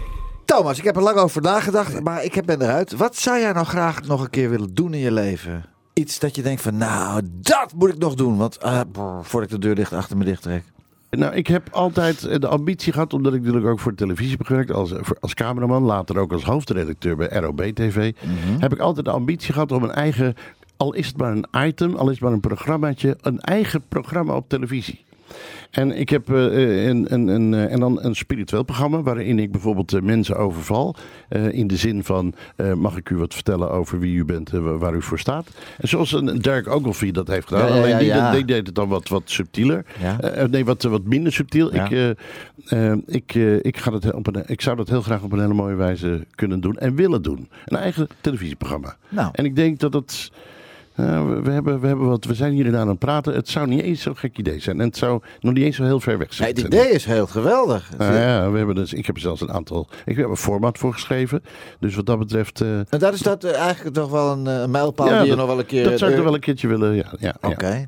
[0.45, 2.95] Thomas, ik heb er lang over nagedacht, maar ik heb- ben eruit.
[2.95, 5.65] Wat zou jij nou graag nog een keer willen doen in je leven?
[5.93, 8.37] iets dat je denkt van, nou, dat moet ik nog doen.
[8.37, 10.63] Want uh, brr, voordat ik de deur dicht achter me dicht trek.
[11.09, 14.37] Nou, ik heb altijd eh, de ambitie gehad, omdat ik natuurlijk ook voor de televisie
[14.37, 18.13] heb gewerkt, als, eh, als cameraman, later ook als hoofdredacteur bij ROB TV,
[18.59, 20.33] heb ik altijd de ambitie gehad om een eigen,
[20.77, 24.35] al is het maar een item, al is het maar een programmaatje, een eigen programma
[24.35, 25.05] op televisie.
[25.71, 29.51] En ik heb eh, een, een, een, eh, en dan een spiritueel programma waarin ik
[29.51, 30.95] bijvoorbeeld eh, mensen overval.
[31.29, 34.53] eh, in de zin van, eh, mag ik u wat vertellen over wie u bent
[34.53, 35.47] en waar u voor staat?
[35.77, 37.67] En zoals een Dirk Ogilvie dat heeft gedaan.
[37.67, 39.85] Ja, ja, Alleen die, deed het dan wat, wat subtieler.
[40.21, 41.75] Eh, nee, wat, wat minder subtiel.
[41.75, 42.09] Ik, eh,
[42.91, 45.39] eh, ik, eh, ik, ga dat op een, ik zou dat heel graag op een
[45.39, 47.49] hele mooie wijze kunnen doen en willen doen.
[47.65, 48.95] Een eigen televisieprogramma.
[49.09, 49.29] Nou.
[49.33, 50.31] En ik denk dat het.
[50.97, 53.33] Nou, we, we hebben, we, hebben wat, we zijn hier inderdaad aan het praten.
[53.33, 54.79] Het zou niet eens zo'n gek idee zijn.
[54.79, 56.53] En het zou nog niet eens zo heel ver weg zijn.
[56.53, 57.89] Nee, het idee is heel geweldig.
[57.97, 59.87] Nou ja, we hebben dus, ik heb zelfs een aantal.
[60.05, 61.43] Ik heb een format voor geschreven.
[61.79, 62.61] Dus wat dat betreft.
[62.61, 65.21] eh, En dat is dat eh, eigenlijk toch wel een, eh, een mijlpaal ja, die
[65.21, 65.83] je dat- nog wel een keer...
[65.83, 66.95] Dat zou ik eh, er wel een keertje willen.
[66.95, 67.49] Ja, ja, ja.
[67.49, 67.85] Oké.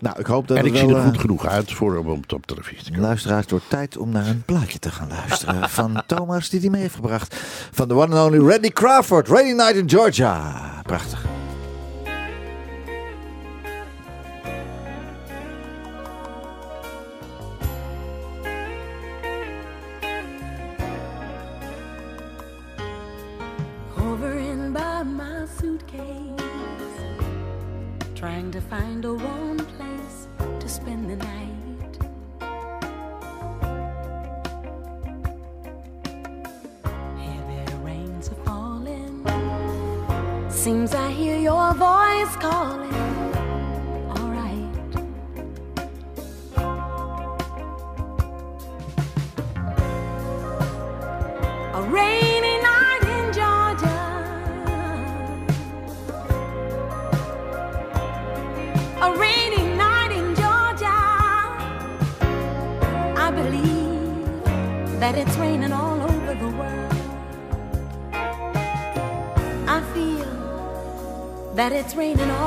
[0.00, 2.08] Nou, ik hoop dat En ik wel, zie er eh, goed genoeg uit voor om
[2.34, 3.00] op televisie te komen.
[3.06, 6.80] Luisteraars, door tijd om naar een plaatje te gaan luisteren van Thomas die die mee
[6.80, 7.36] heeft gebracht.
[7.72, 10.52] Van de one and only Randy Crawford, Rainy Night in Georgia.
[10.82, 11.24] Prachtig.
[28.18, 30.26] Trying to find a warm place
[30.58, 31.98] to spend the night.
[37.16, 39.24] Heavy rains are falling.
[40.50, 42.87] Seems I hear your voice calling.
[71.98, 72.37] Raining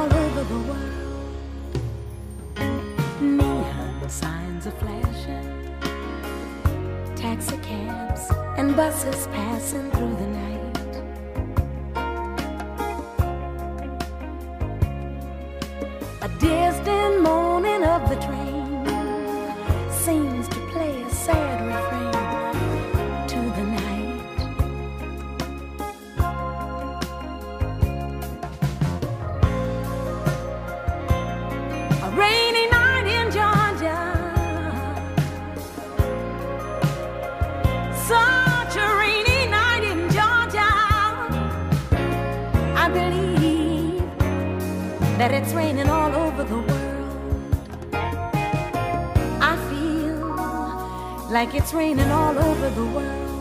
[51.32, 53.41] like it's raining all over the world.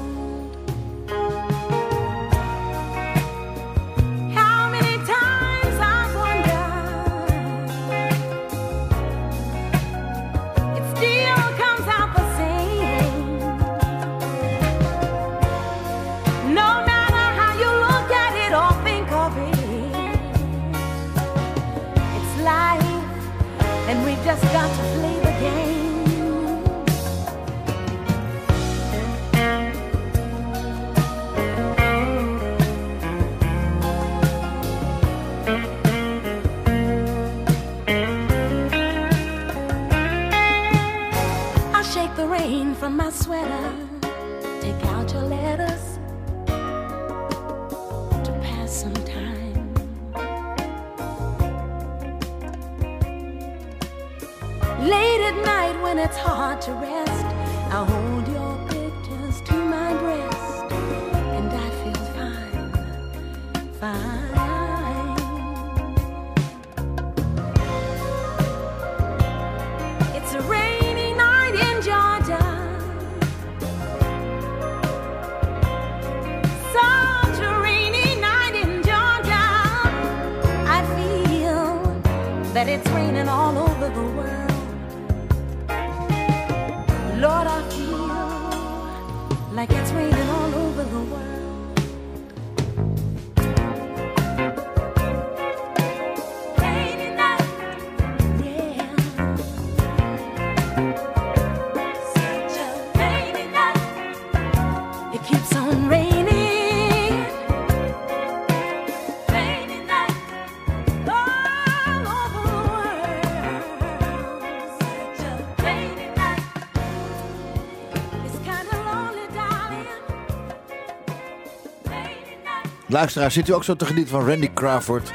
[122.90, 125.12] Luisteraar, zit u ook zo te genieten van Randy Crawford?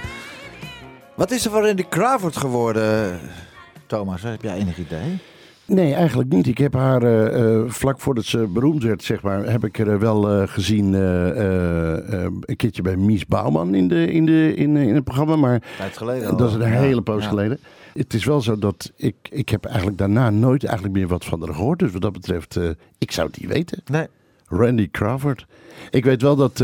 [1.16, 3.20] Wat is er van Randy Crawford geworden,
[3.88, 4.22] Thomas?
[4.22, 5.18] Heb jij enig idee?
[5.66, 6.48] Nee, eigenlijk niet.
[6.48, 10.00] Ik heb haar eh, eh, vlak voordat ze beroemd werd, zeg maar, heb ik er
[10.00, 11.30] wel eh, gezien eh,
[12.24, 15.36] eh, een keertje bij Mies Bouwman in, de, in, de, in, in het programma.
[15.36, 16.38] Maar Tijd geleden al.
[16.38, 17.30] dat is een Ja, hele poos ja.
[17.30, 17.60] geleden.
[17.94, 21.42] Het is wel zo dat ik, ik heb eigenlijk daarna nooit eigenlijk meer wat van
[21.44, 21.80] haar gehoord.
[21.80, 22.60] Dus wat dat betreft,
[22.98, 23.82] ik zou het niet weten.
[23.86, 24.08] Nee.
[24.48, 25.46] Randy Crawford.
[25.90, 26.64] Ik weet wel dat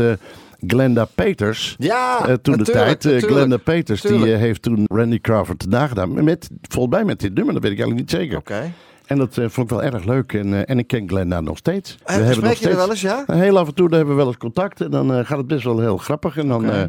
[0.66, 5.20] Glenda Peters, Ja, eh, toen de tijd, eh, Glenda Peters, die eh, heeft toen Randy
[5.20, 6.24] Crawford nagedaan.
[6.24, 8.38] Met, volgens mij met dit nummer, dat weet ik eigenlijk niet zeker.
[8.38, 8.72] Oké.
[9.06, 10.32] En dat eh, vond ik wel erg leuk.
[10.32, 11.98] En, eh, en ik ken Glenda nog steeds.
[12.04, 13.24] Eh, spreek je er wel eens, ja?
[13.26, 14.80] Heel af en toe hebben we wel eens contact.
[14.80, 16.36] En dan eh, gaat het best wel heel grappig.
[16.36, 16.80] En dan, eh,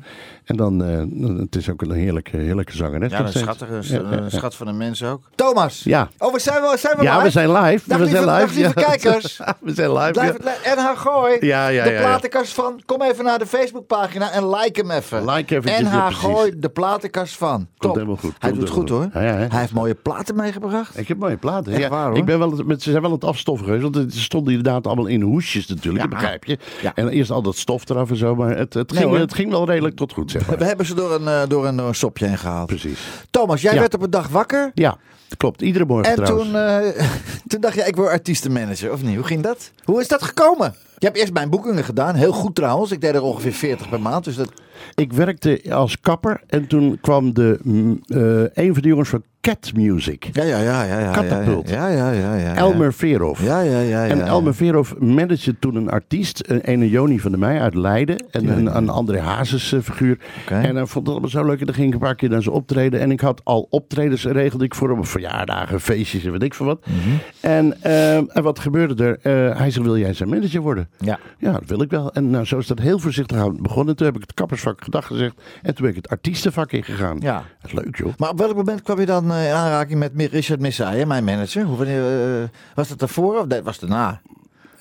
[0.44, 3.12] en dan eh, het is ook een heerlijke, heerlijke zangeres.
[3.12, 3.46] Ja, nog een steeds.
[3.46, 4.30] schattige Ja, ja, een ja.
[4.30, 5.22] schat van een mens ook.
[5.36, 5.82] Thomas.
[5.84, 6.10] Ja.
[6.18, 7.24] Oh, we zijn, wel, zijn we Ja, live?
[7.26, 7.90] we zijn live.
[7.90, 8.46] Dag we lieve- zijn live.
[8.46, 8.86] dag lieve ja.
[8.86, 9.40] kijkers.
[9.60, 10.12] we zijn live.
[10.12, 10.50] Blijf ja.
[10.52, 11.38] het NH Gooi.
[11.40, 12.02] Ja, ja, de ja, ja.
[12.06, 12.82] platenkast van.
[12.86, 15.26] Kom even naar de Facebookpagina en like hem even.
[15.26, 16.18] Like ja, precies.
[16.20, 17.68] Gooi, de platenkast van.
[17.78, 17.94] Top.
[17.94, 19.08] helemaal goed, Hij komt doet het goed hoor.
[19.12, 20.98] Hij heeft mooie platen meegebracht.
[20.98, 21.72] Ik heb mooie platen.
[21.80, 21.90] Ja.
[22.04, 22.20] Waar, hoor.
[22.20, 23.84] Ik ben wel, met, ze zijn wel aan het afstoffen geweest.
[23.84, 26.04] Want het stonden inderdaad allemaal in hoesjes natuurlijk.
[26.04, 26.10] Ja.
[26.10, 26.58] Dat begrijp je.
[26.82, 26.92] Ja.
[26.96, 28.36] En eerst al dat stof eraf en zo.
[28.36, 29.20] Maar het, het, Nee, ging, hoor.
[29.20, 30.58] het ging wel redelijk tot goed, zeg maar.
[30.58, 32.68] We hebben ze door een, eh, door een, door een sopje heen gehaald.
[32.68, 33.00] Precies.
[33.32, 33.80] Thomas, jij Ja.
[33.80, 34.72] werd op een dag wakker.
[34.74, 34.98] Ja,
[35.38, 35.62] klopt.
[35.62, 36.50] Iedere morgen En trouwens.
[36.50, 37.06] toen, eh,
[37.48, 39.16] toen dacht je, ik word artiestenmanager, of niet?
[39.16, 39.72] Hoe ging dat?
[39.84, 40.76] Hoe is dat gekomen?
[40.98, 42.16] Je hebt eerst mijn boekingen gedaan.
[42.16, 42.92] Heel goed trouwens.
[42.92, 44.24] Ik deed er ongeveer 40 per maand.
[44.24, 44.50] Dus dat...
[44.96, 47.60] Ik werkte als kapper en toen kwam de,
[48.08, 50.84] eh, een van de jongens van Cat Music, Ja, ja, ja.
[50.84, 51.70] ja, ja Catapult.
[51.70, 52.36] Ja, ja, ja.
[52.36, 52.56] ja.
[52.56, 53.44] Elmer Verhoff.
[53.44, 54.08] Ja, ja, ja.
[54.08, 54.22] En.
[54.22, 58.26] Elmer Verhoff managde toen een artiest, een ene Joni van der Meij uit Leiden.
[58.32, 60.18] En een, een André Hazes eh, figuur.
[60.50, 61.60] En hij vond het allemaal zo leuk.
[61.60, 63.00] En dan ging ik een paar keer naar zijn optreden.
[63.00, 65.06] En ik had al optredens regelde ik voor hem.
[65.06, 66.86] Verjaardagen, feestjes en weet ik veel wat.
[66.86, 66.98] Mhm.
[67.40, 69.18] en, eh, en wat gebeurde er?
[69.22, 70.90] Eh, hij zei, wil jij zijn manager worden?
[71.00, 71.20] Ja.
[71.38, 72.14] Ja, dat wil ik wel.
[72.14, 73.96] En nou, zo is dat heel voorzichtig aan begonnen.
[73.96, 75.36] Toen heb ik het kappersvak gedag gezegd.
[75.62, 77.18] En toen ben ik het artiestenvak ingegaan.
[77.20, 77.44] Ja.
[77.62, 78.14] Dat is leuk, joh.
[78.18, 81.64] Maar op welk moment kwam je dan eh, in aanraking met Richard Messiah, mijn manager?
[81.64, 82.04] Hoe, wanneer,
[82.42, 84.22] eh, was dat daarvoor of was het daarna?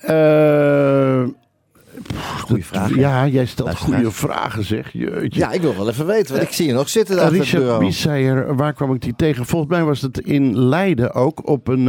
[0.00, 1.24] Eh,
[2.40, 2.94] Goeie vraag.
[2.94, 4.92] ja, jij stelt goede vragen, zeg.
[4.92, 5.40] Jeetje.
[5.40, 7.78] Ja, ik wil wel even weten, want ik zie je nog zitten daar Richard.
[7.78, 9.46] Bieseijer, waar kwam ik die tegen?
[9.46, 11.88] Volgens mij was het in Leiden ook op een,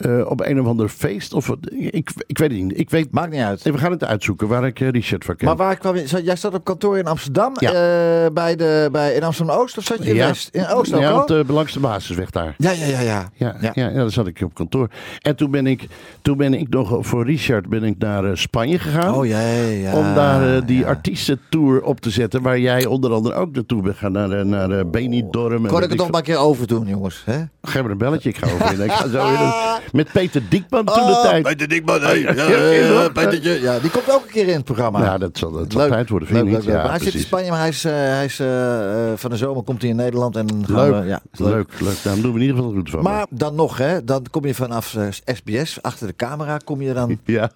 [0.00, 1.32] eh, op een of ander feest.
[1.32, 2.78] Of, ik, ik weet het niet.
[2.78, 3.62] Ik weet, Maakt niet uit.
[3.62, 5.46] we gaan het uitzoeken waar ik eh, Richard van ken.
[5.46, 6.20] Maar waar kwam je?
[6.22, 7.68] Jij zat op kantoor in Amsterdam, Ja.
[7.68, 10.48] eh, bij de, bij, in Amsterdam-Oost of zat je in ja, West?
[10.52, 11.20] In Oost ook ja, al?
[11.20, 12.54] op de belangste basisweg daar.
[12.58, 13.28] Ja, ja, ja, ja.
[13.34, 13.70] Ja, ja.
[13.74, 14.88] Ja, daar zat ik op kantoor.
[15.20, 15.86] En toen ben ik,
[16.22, 19.14] toen ben ik nog voor Richard ben ik naar Spanje gegaan.
[19.14, 19.96] Oh ja, ja.
[19.96, 22.42] om daar die artiestentour op te zetten.
[22.42, 24.12] Waar jij onder andere ook naartoe bent gaan.
[24.12, 25.64] Naar, naar Benidorm.
[25.64, 27.22] en Kon ik het nog maar een keer overdoen, jongens?
[27.24, 27.42] Hè?
[27.62, 28.84] Geef me een belletje, ik ga over.
[28.84, 29.52] Ik ga zo in.
[29.92, 31.42] Met Peter Diekman toen de Oh, tijd.
[31.42, 32.20] Peter Diekman, hey.
[32.20, 33.60] Ja, Ja, ja, ja, Petertje.
[33.60, 35.02] Ja, die komt ook een keer in het programma.
[35.04, 36.72] Ja, dat zal, dat zal tijd worden, vind leuk, leuk, niet?
[36.74, 37.20] Maar hij zit in.
[37.20, 39.96] Spanje, maar hij is, eh, hij is eh, eh, van de zomer komt hij in
[39.96, 42.02] Nederland en dan Leuk, we, ja, leuk, leuk.
[42.02, 43.02] Daar doen we in ieder geval goed van.
[43.02, 46.92] Maar dan nog, hè, dan kom je vanaf eh, SBS, achter de camera, kom je
[46.92, 47.50] dan, ja.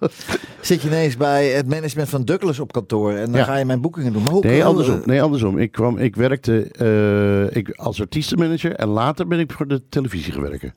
[0.61, 3.81] zit je ineens bij het management van Douglas op kantoor en dan ga je mijn
[3.81, 4.23] boekingen doen.
[4.23, 5.01] Maar hoe, Nee, andersom.
[5.05, 5.57] Nee, andersom.
[5.57, 10.33] Ik, kwam, ik werkte eh, ik, als artiestenmanager en later ben ik voor de televisie
[10.33, 10.73] gaan werken.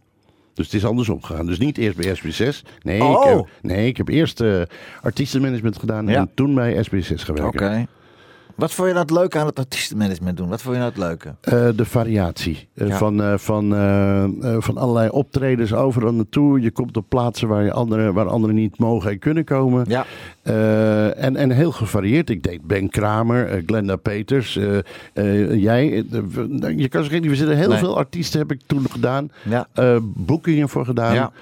[0.59, 1.47] Dus het is andersom gegaan.
[1.47, 2.63] Dus niet eerst bij SB6.
[2.83, 3.11] Nee, Oh.
[3.23, 4.63] ik, heb, nee ik heb eerst eh,
[5.03, 7.59] artiestenmanagement gedaan en toen bij SB6 gaan Oké.
[7.59, 7.89] werken.
[8.59, 10.49] Wat vond je nou het leuke aan het artiestenmanagement doen?
[10.49, 11.35] Wat vond je nou het leuke?
[11.41, 12.97] Eh, de variatie eh, Ja.
[12.97, 13.69] van, eh, van,
[14.63, 16.61] van allerlei optredens overal naartoe.
[16.61, 19.85] Je komt op plaatsen waar, je andere, waar anderen niet mogen en kunnen komen.
[19.89, 20.05] Ja.
[21.15, 22.31] En, en heel gevarieerd.
[22.31, 24.55] Ik deed Ben Kramer, Glenda Peters,
[25.53, 26.05] jij.
[26.11, 27.79] we- je kan zeggen, we zitten heel Nee.
[27.79, 29.31] veel artiesten heb ik toen gedaan.
[29.43, 29.67] Ja.
[30.03, 31.15] Boekingen voor gedaan.
[31.15, 31.33] Ja.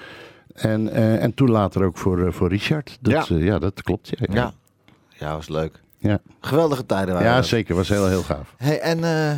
[0.53, 2.97] En, en toen later ook voor, voor Richard.
[3.01, 3.35] Dat, Ja.
[3.37, 3.43] ja.
[3.43, 4.09] ja, dat klopt.
[4.19, 4.53] Ja, Ja.
[5.19, 5.79] Ja, was leuk.
[6.07, 6.19] Ja.
[6.41, 7.75] Geweldige tijden waren ja zeker.
[7.75, 8.53] Was heel, heel gaaf.
[8.57, 9.31] Hey, en eh,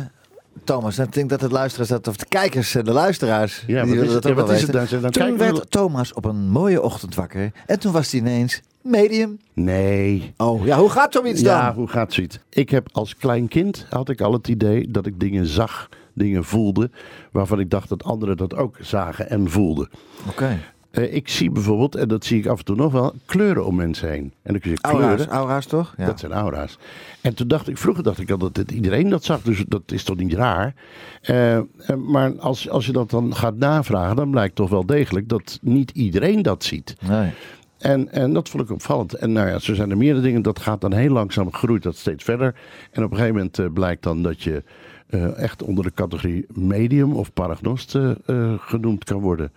[0.64, 3.84] Thomas, ik denk dat het luisteraars, dat, of de kijkers, en de luisteraars, Ja, wat
[3.84, 4.90] die is willen het- dat ook ja, wel wat is het weten.
[4.90, 5.00] dan?
[5.00, 8.60] Dan Toen we werd Thomas op een mooie ochtend wakker en toen was hij ineens
[8.82, 9.38] medium.
[9.52, 10.34] Nee.
[10.36, 11.74] Oh, ja, hoe gaat zoiets Ja, dan?
[11.74, 12.38] hoe gaat zoiets?
[12.48, 16.44] Ik heb als klein kind had ik al het idee dat ik dingen zag, dingen
[16.44, 16.90] voelde,
[17.32, 19.88] waarvan ik dacht dat anderen dat ook zagen en voelden.
[20.28, 20.58] Oké.
[20.90, 23.76] Eh, ik zie bijvoorbeeld, en dat zie ik af en toe nog wel, kleuren om
[23.76, 24.32] mensen heen.
[24.42, 25.28] En dan kun je Aura's, kleuren.
[25.28, 25.94] aura's toch?
[25.96, 26.06] Ja.
[26.06, 26.78] Dat zijn aura's.
[27.20, 29.92] En toen dacht ik, vroeger dacht ik al dat het iedereen dat zag, dus dat
[29.92, 30.74] is toch niet raar.
[31.22, 31.64] Eh, eh,
[32.06, 35.90] maar als, als je dat dan gaat navragen, dan blijkt toch wel degelijk dat niet
[35.90, 36.96] iedereen dat ziet.
[37.08, 37.30] Nee.
[37.78, 39.14] En, en dat vond ik opvallend.
[39.14, 40.42] En nou ja, zo zijn er meerdere dingen.
[40.42, 42.54] Dat gaat dan heel langzaam, groeit dat steeds verder.
[42.90, 44.62] En op een gegeven moment blijkt dan dat je
[45.10, 49.52] eh, echt onder de categorie medium of paragnost eh, eh, genoemd kan worden.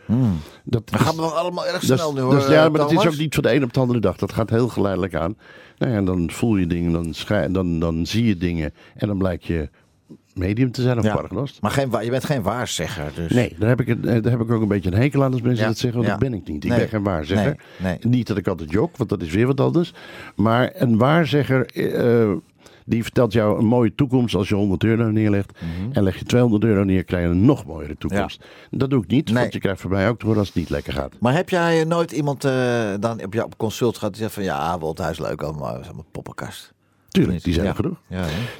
[0.63, 2.33] Dat Dan is- gaan we allemaal erg dat snel nu hoor.
[2.33, 4.17] dat ja, maar dat is ook niet van de een op de andere dag.
[4.17, 5.35] Dat gaat heel geleidelijk aan.
[5.77, 9.07] Nou ja, en dan voel je dingen, dan, schij- dan, dan zie je dingen en
[9.07, 9.69] dan blijkt je
[10.33, 11.13] medium te zijn of Ja.
[11.15, 11.61] paragnost.
[11.61, 13.11] Maar geen, je bent geen waarzegger.
[13.15, 13.31] Dus.
[13.31, 15.61] Nee, daar heb, ik, daar heb ik ook een beetje een hekel aan als mensen
[15.63, 16.17] Ja, dat zeggen, want ja.
[16.19, 16.63] dat ben ik niet.
[16.63, 17.57] Ik Nee, ben geen waarzegger.
[17.79, 18.11] nee, nee.
[18.11, 19.93] Niet dat ik altijd jok, want dat is weer wat anders.
[20.35, 21.65] Maar een waarzegger,
[22.85, 25.51] die vertelt jou een mooie toekomst als je 100 euro neerlegt.
[25.61, 25.91] Mhm.
[25.91, 28.43] En leg je 200 euro neer, krijg je een nog mooiere toekomst.
[28.71, 29.41] Dat doe ik niet, Nee.
[29.41, 31.13] want je krijgt voor mij ook te horen als het niet lekker gaat.
[31.19, 32.51] Maar heb jij nooit iemand eh,
[32.99, 35.85] dan op, jou op consult gehad die zegt van ja, Wolthuis leuk allemaal, dat is
[35.85, 36.72] allemaal poppenkast.
[37.13, 37.97] Tuurlijk, die zijn er genoeg.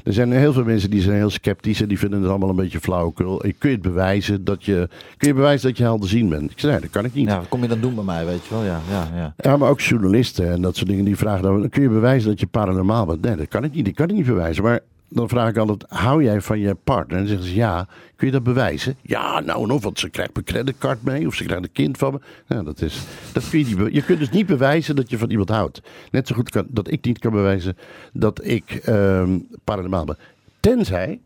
[0.04, 2.56] Er zijn heel veel mensen die zijn heel sceptisch en die vinden het allemaal een
[2.56, 3.38] beetje flauwekul.
[3.38, 6.52] Kun je het bewijzen dat je, kun je bewijzen dat je helderziend bent?
[6.52, 7.28] Ik zei, nee, dat kan ik niet.
[7.28, 8.64] ja, wat kom je dan doen bij mij, weet je wel?
[8.64, 9.34] Ja, ja, ja.
[9.38, 12.40] Ja, maar ook journalisten en dat soort dingen die vragen dan, kun je bewijzen dat
[12.40, 13.22] je paranormaal bent?
[13.22, 13.88] Nee, dat kan ik niet.
[13.88, 14.64] Ik kan het niet bewijzen.
[14.64, 14.80] Maar
[15.14, 17.18] dan vraag ik altijd, hou jij van je partner?
[17.18, 17.88] En dan zeggen ze ja.
[18.16, 18.96] Kun je dat bewijzen?
[19.02, 22.12] Ja, nou nog, want ze krijgt mijn creditcard mee of ze krijgt een kind van
[22.14, 22.20] me.
[22.48, 25.30] Nou, dat is, dat kun je, niet je kunt dus niet bewijzen dat je van
[25.30, 25.82] iemand houdt.
[26.12, 27.78] Net zo goed kan, dat ik niet kan bewijzen
[28.14, 30.18] dat ik ehm paranormaal ben.
[30.60, 31.20] Tenzij,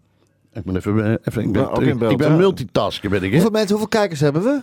[0.54, 2.30] ik ben even, eh, even ik ben, ik ja.
[2.30, 3.26] multitasker ben ik.
[3.26, 3.32] Hè?
[3.32, 4.62] Hoeveel mensen, hoeveel kijkers hebben we?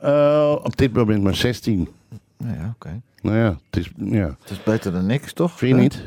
[0.00, 1.88] Eh, op dit moment maar 16.
[2.36, 3.00] Nou ja, oké.
[3.26, 4.36] Nou ja, het is, ja.
[4.40, 5.52] Het is beter dan niks, toch?
[5.58, 6.04] Vind je niet?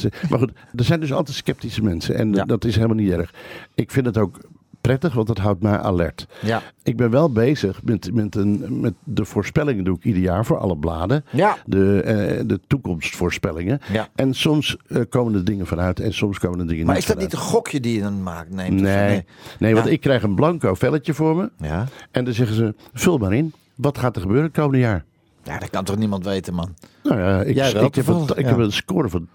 [0.00, 0.30] Dit.
[0.30, 2.14] Maar goed, er zijn dus altijd sceptische mensen.
[2.14, 2.44] En Ja.
[2.44, 3.34] dat is helemaal niet erg.
[3.74, 4.38] Ik vind het ook
[4.80, 6.26] prettig, want dat houdt mij alert.
[6.40, 6.62] Ja.
[6.82, 10.58] Ik ben wel bezig met, met, een, met de voorspellingen, doe ik ieder jaar voor
[10.58, 11.24] alle bladen.
[11.30, 11.56] Ja.
[11.66, 13.80] De, eh, de toekomstvoorspellingen.
[13.92, 14.08] Ja.
[14.14, 17.08] En soms eh, komen er dingen vanuit en soms komen er dingen Maar niet is
[17.08, 18.50] dat niet een gokje die je dan maakt?
[18.50, 18.84] Neemt, zo?
[18.84, 19.24] Nee,
[19.58, 21.50] nee, want ik krijg een blanco velletje voor me.
[21.58, 21.86] Ja.
[22.10, 23.52] En dan zeggen ze, vul maar in.
[23.74, 25.04] Wat gaat er gebeuren het komende jaar?
[25.44, 26.74] Ja, dat kan toch niemand weten, man?
[27.02, 28.46] Nou ja, ik, Jij wel ik, heb, een, ik ja.
[28.46, 29.28] heb een score van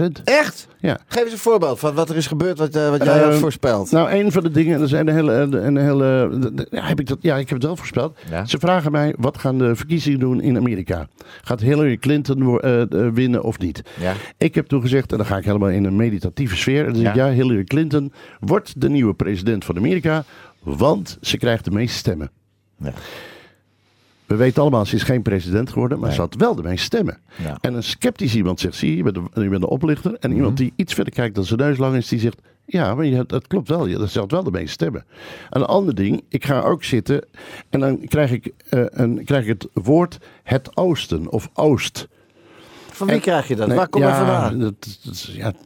[0.00, 0.02] 80%.
[0.24, 0.68] Echt?
[0.80, 0.98] Ja.
[1.06, 3.34] Geef eens een voorbeeld van wat er is gebeurd wat, eh, wat jij Eh, had
[3.38, 3.90] voorspeld.
[3.90, 7.00] Nou, een van de dingen, er zijn een hele, een hele de- de- ja, heb
[7.00, 8.18] ik dat, ja, ik heb het wel voorspeld.
[8.30, 8.44] Ja.
[8.44, 11.08] Ze vragen mij, wat gaan de verkiezingen doen in Amerika?
[11.42, 13.82] Gaat Hillary Clinton eh, eh, winnen of niet?
[14.00, 14.12] Ja.
[14.36, 16.86] Ik heb toen gezegd, en dan ga ik helemaal in een meditatieve sfeer.
[16.86, 17.26] En dan zeg ik, Ja.
[17.26, 20.24] ja, Hillary Clinton wordt de nieuwe president van Amerika,
[20.62, 22.30] want ze krijgt de meeste stemmen.
[22.78, 22.92] Ja.
[24.32, 26.16] We weten allemaal, ze is geen president geworden, maar Nee.
[26.16, 27.18] ze had wel de meeste stemmen.
[27.42, 27.56] Ja.
[27.60, 30.14] En een sceptisch iemand zegt, zie je, je bent de, je bent de oplichter.
[30.20, 30.62] En iemand Mhm.
[30.62, 33.46] die iets verder kijkt dan zijn neus lang is, die zegt, ja, maar je, dat
[33.46, 35.04] klopt wel, je, ze had wel de meeste stemmen.
[35.50, 37.24] Een ander ding, ik ga ook zitten
[37.70, 42.08] en dan krijg ik, eh, een, krijg ik het woord het oosten of oost.
[42.90, 43.66] Van wie En- krijg je dat?
[43.68, 44.58] Nee, waar komt ja, dat vandaan?
[44.58, 45.22] Dat, dat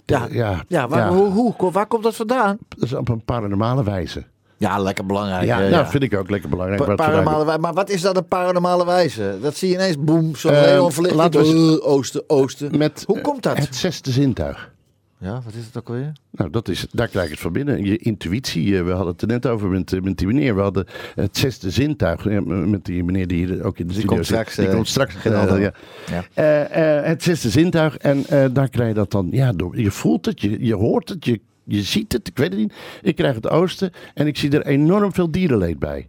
[0.06, 2.58] Ja, ja, ja, waar, Hoe, hoe, waar komt dat vandaan?
[2.68, 4.24] dat is op een paranormale wijze.
[4.58, 5.44] Ja, lekker belangrijk.
[5.44, 6.84] Ja, nou, vind ik ook lekker belangrijk.
[6.84, 9.38] Pa- paranormale maar wat is dat een paranormale wijze?
[9.42, 11.22] Dat zie je ineens, boem, zo'n Eh, Leon verlichting.
[11.22, 12.78] laten we Eh, oosten, oosten.
[12.78, 13.58] Met Hoe komt dat?
[13.58, 14.74] Het zesde zintuig.
[15.18, 16.12] Ja, wat is het ook alweer?
[16.30, 17.84] Nou, dat is, daar krijg je het van binnen.
[17.84, 20.54] Je intuïtie, eh, we hadden het er net over met, eh, met die meneer.
[20.54, 24.08] We hadden het zesde zintuig met die meneer die hier ook in de Die studio
[24.14, 24.36] komt zit.
[24.36, 25.14] straks, Die komt straks.
[25.26, 25.60] antwoord.
[25.60, 25.72] ja.
[26.10, 26.24] Ja.
[26.34, 27.96] Eh, eh, het zesde zintuig.
[27.96, 31.08] En eh, daar krijg je dat dan, ja, door, je voelt het, je, je hoort
[31.08, 32.28] het, je, je ziet het.
[32.28, 32.72] Ik weet het niet.
[33.02, 36.08] Ik krijg het oosten en ik zie er enorm veel dierenleed bij.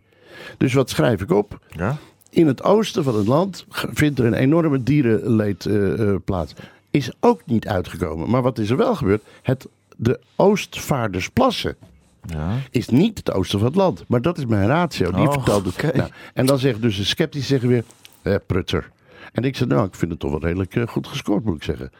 [0.57, 1.59] Dus wat schrijf ik op?
[1.69, 1.97] Ja?
[2.29, 6.53] In het oosten van het land vindt er een enorme dierenleed eh, eh, plaats.
[6.91, 8.29] Is ook niet uitgekomen.
[8.29, 9.23] Maar wat is er wel gebeurd?
[9.41, 9.67] Het,
[9.97, 11.75] de Oostvaardersplassen
[12.21, 12.49] Ja.
[12.71, 14.03] is niet het oosten van het land.
[14.07, 15.11] Maar dat is mijn ratio.
[15.11, 15.93] Die Oh, het.
[15.95, 17.83] Nou, en dan zeggen dus de sceptici zeggen weer,
[18.21, 18.89] eh, prutser.
[19.31, 21.63] En ik zeg, nou, ik vind het toch wel redelijk eh, goed gescoord, moet ik
[21.63, 21.91] zeggen.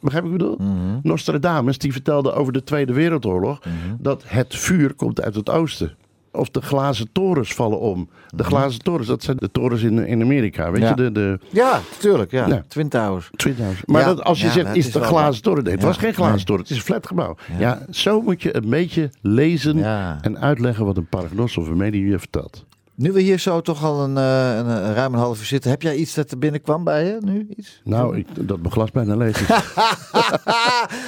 [0.00, 0.56] Begrijp ik bedoel?
[0.58, 0.98] Mhm.
[1.02, 3.58] Nostradamus die vertelde over de Tweede Wereldoorlog
[3.98, 5.96] dat het vuur komt uit het oosten.
[6.32, 8.08] Of de glazen torens vallen om.
[8.28, 10.70] De glazen torens, dat zijn de torens in, in Amerika.
[10.70, 10.82] Weet Mhm.
[10.82, 11.04] Ja.
[11.04, 12.46] je, de, de Ja, tuurlijk, ja.
[12.46, 12.62] Ja.
[12.68, 13.30] Twin Towers.
[13.36, 13.82] Twin Towers.
[13.84, 15.64] Maar Ja, dat, als je zegt, is het een glazen toren?
[15.64, 16.62] Nee, het was geen glazen toren.
[16.62, 17.36] Het is een flatgebouw.
[17.58, 17.82] Ja.
[17.90, 19.84] zo moet je een beetje lezen
[20.20, 22.66] en uitleggen wat een paragnos of een medium je vertelt.
[22.98, 25.70] Nu we hier zo toch al een, eh, een, een ruim een half uur zitten,
[25.70, 27.46] heb jij iets dat er binnenkwam bij je nu?
[27.56, 27.80] Iets?
[27.84, 29.48] Nou, ik, dat mijn glas bijna leeg is.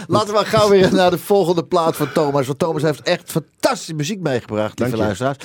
[0.07, 2.47] Laten we gauw weer naar de volgende plaat van Thomas.
[2.47, 5.39] Want Thomas heeft echt fantastische muziek meegebracht, lieve luisteraars.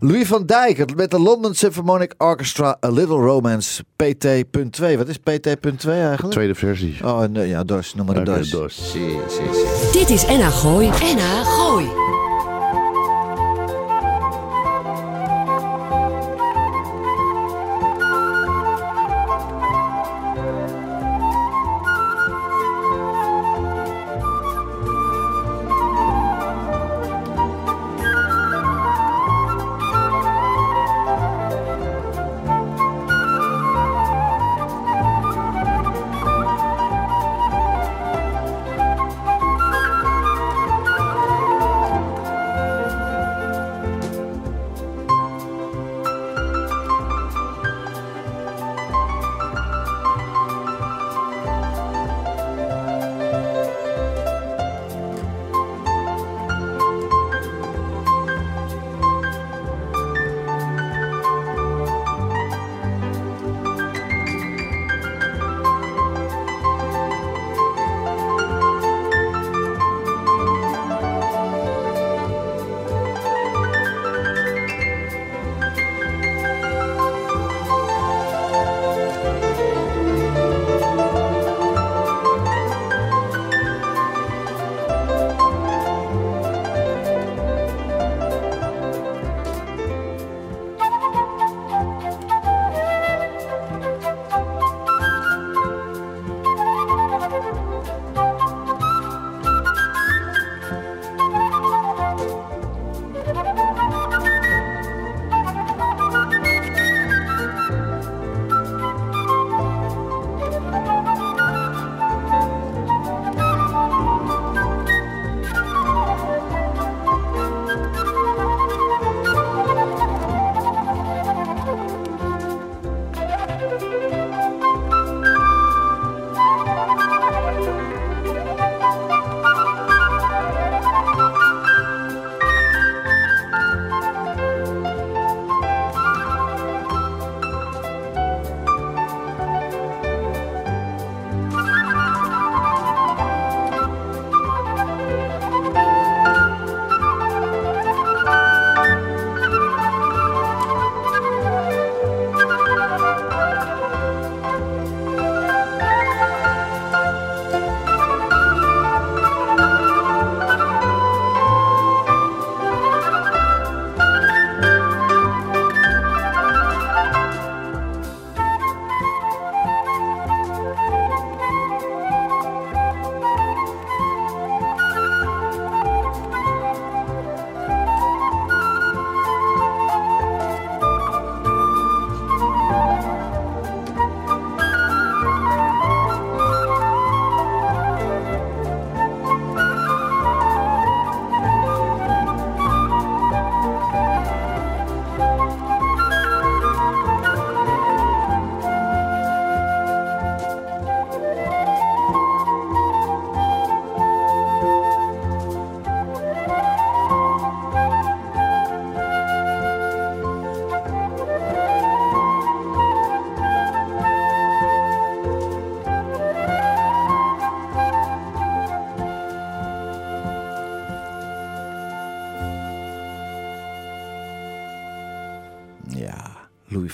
[0.00, 4.96] Louis van Dijk met de London Symphonic Orchestra A Little Romance PT.2.
[4.96, 6.30] Wat is PT.2 eigenlijk?
[6.30, 6.96] Tweede versie.
[7.04, 7.94] Oh, nee, ja, DOS.
[7.94, 8.50] Noem maar de DOS.
[8.50, 8.90] DOS.
[8.90, 10.00] Zie, zie, zie.
[10.00, 10.90] Dit is Enna Gooi.
[11.02, 12.09] Enna Gooi.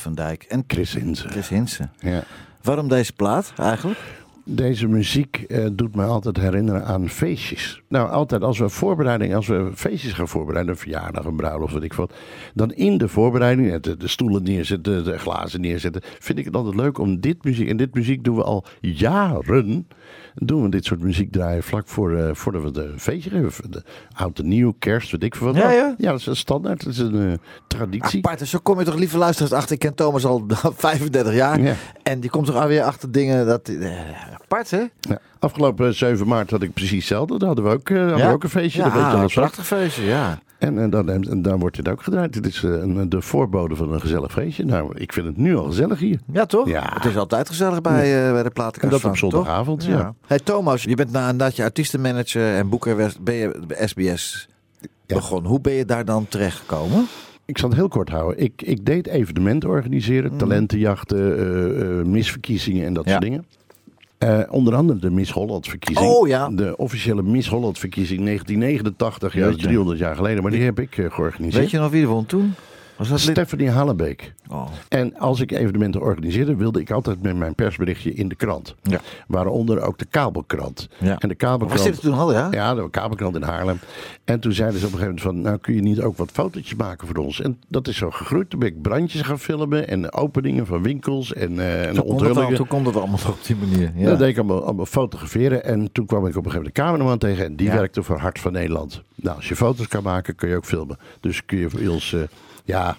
[0.06, 1.30] Van Dijk en Chris Hinsen.
[1.30, 1.92] Chris Hinsen.
[1.98, 2.22] Ja.
[2.62, 3.98] Waarom deze plaat eigenlijk?
[4.44, 7.82] Deze muziek eh, doet mij altijd herinneren aan feestjes.
[7.88, 11.82] Nou, altijd als we voorbereiding, als we feestjes gaan voorbereiden, een verjaardag, een bruiloft, weet
[11.82, 12.12] ik wat.
[12.56, 16.02] Dan in de voorbereiding, eh, de, de stoelen neerzetten, de glazen neerzetten.
[16.18, 19.88] Vind ik het altijd leuk om dit muziek, en dit muziek doen we al jaren.
[20.34, 23.70] Doen we dit soort muziek draaien vlak voor, eh, voordat we de feestje geven.
[23.70, 23.82] De
[24.12, 25.56] oud en nieuw, kerst, weet ik veel wat.
[25.56, 25.94] Ja, ja.
[25.98, 28.18] ja, dat is een standaard, dat is een eh, traditie.
[28.24, 29.72] Apart, en zo kom je toch lieve luisteraars achter.
[29.74, 30.44] Ik ken Thomas al
[30.76, 31.60] 35 jaar.
[31.60, 31.74] Ja.
[32.02, 33.70] En die komt toch alweer achter dingen dat...
[34.42, 34.84] apart, hè?
[35.00, 35.18] Ja.
[35.38, 37.38] Afgelopen 7 maart had ik precies hetzelfde.
[37.38, 38.82] Daar hadden we ook, hadden we ook een feestje.
[38.82, 39.40] dat weet je Ja, al een zo.
[39.40, 40.38] prachtig feestje, ja.
[40.58, 42.32] En, en, dan, en dan wordt dit ook gedraaid.
[42.32, 44.64] Dit is eh, een, de voorbode van een gezellig feestje.
[44.64, 46.18] Nou, ik vind het nu al gezellig hier.
[46.32, 46.68] Ja, toch?
[46.68, 46.90] Ja.
[46.94, 49.88] Het is altijd gezellig bij, eh, bij de platenkast En dat van, op zondagavond, toch?
[49.88, 50.14] ja.
[50.26, 54.48] Hey Thomas, je bent nadat je artiestenmanager en boeker ben je bij SBS
[55.06, 55.14] Ja.
[55.16, 55.50] begonnen.
[55.50, 57.06] Hoe ben je daar dan terechtgekomen?
[57.44, 58.42] Ik zal het heel kort houden.
[58.42, 60.36] Ik, ik deed evenementen organiseren.
[60.36, 63.10] Talentenjachten, eh, eh, misverkiezingen en dat Ja.
[63.10, 63.44] soort dingen.
[64.18, 66.10] Eh, onder andere de Miss Holland verkiezing.
[66.10, 66.48] Oh, ja.
[66.48, 69.68] De officiële Miss Holland verkiezing 1989, ja, dat is Jeetje.
[69.68, 70.42] 300 jaar geleden.
[70.42, 71.62] Maar die heb ik eh, georganiseerd.
[71.62, 72.54] Weet je nog wie er won toen?
[72.96, 73.20] Was dat?
[73.20, 74.34] Stephanie Hallebeek.
[74.48, 74.68] Oh.
[74.88, 78.74] En als ik evenementen organiseerde, wilde ik altijd met mijn persberichtje in de krant.
[78.82, 79.00] Ja.
[79.26, 80.88] Waaronder ook de kabelkrant.
[80.98, 81.18] Ja.
[81.18, 81.80] En de kabelkrant.
[81.82, 82.48] Was dit toen al, ja?
[82.50, 83.78] Ja, de kabelkrant in Haarlem.
[84.24, 86.30] En toen zeiden ze op een gegeven moment van, nou kun je niet ook wat
[86.30, 87.40] fotootjes maken voor ons?
[87.40, 88.50] En dat is zo gegroeid.
[88.50, 92.04] Toen ben ik brandjes gaan filmen en openingen van winkels en, eh en Toen het
[92.04, 92.54] al, onthullingen.
[92.54, 93.92] toen kon het allemaal op die manier.
[93.96, 94.08] Ja.
[94.08, 95.64] Dat deed ik allemaal, allemaal fotograferen.
[95.64, 97.44] En toen kwam ik op een gegeven moment de cameraman tegen.
[97.44, 97.74] En die Ja.
[97.74, 99.02] werkte voor Hart van Nederland.
[99.14, 100.98] Nou, als je foto's kan maken, kun je ook filmen.
[101.20, 102.20] Dus kun je voor ons, eh,
[102.66, 102.96] ja...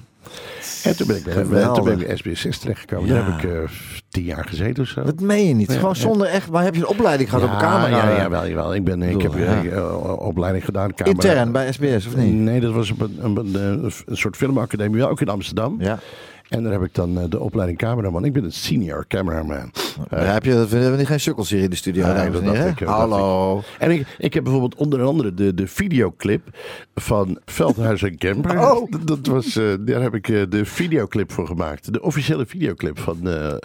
[0.83, 1.75] En toen ben ik bij, Geweldig.
[1.75, 3.07] toen ben ik bij SBS6 terechtgekomen.
[3.07, 3.13] Ja.
[3.13, 3.69] Daar heb ik eh,
[4.09, 5.03] tien jaar gezeten of zo.
[5.03, 5.71] Dat meen je niet.
[5.71, 6.49] Ja, Gewoon zonder echt...
[6.49, 7.87] Maar heb je een opleiding gehad op een camera?
[7.87, 8.75] Ja, ja, wel, jawel.
[8.75, 10.93] Ik, ben, ik heb bedoel, eh, eh, opleiding gedaan.
[10.93, 11.15] Camera.
[11.15, 12.33] Intern bij SBS, of niet?
[12.33, 15.75] Nee, dat was op een, een, een, een soort filmacademie, wel ook in Amsterdam.
[15.79, 15.99] Ja.
[16.49, 18.25] En daar heb ik dan eh, de opleiding cameraman.
[18.25, 19.71] Ik ben een senior cameraman.
[20.09, 22.13] Daar heb je, we hebben niet geen sukkels hier in de studio.
[22.13, 23.61] Nee, dat dacht ik, dat dacht Hallo.
[23.79, 26.41] En ik, ik heb bijvoorbeeld onder andere de, de videoclip
[26.95, 28.59] van Veldhuis en Kemper.
[28.59, 28.91] Oh.
[28.91, 31.93] Dat, dat was, eh, daar heb ik eh, de videoclip voor gemaakt.
[31.93, 33.59] De officiële videoclip van eh, eh,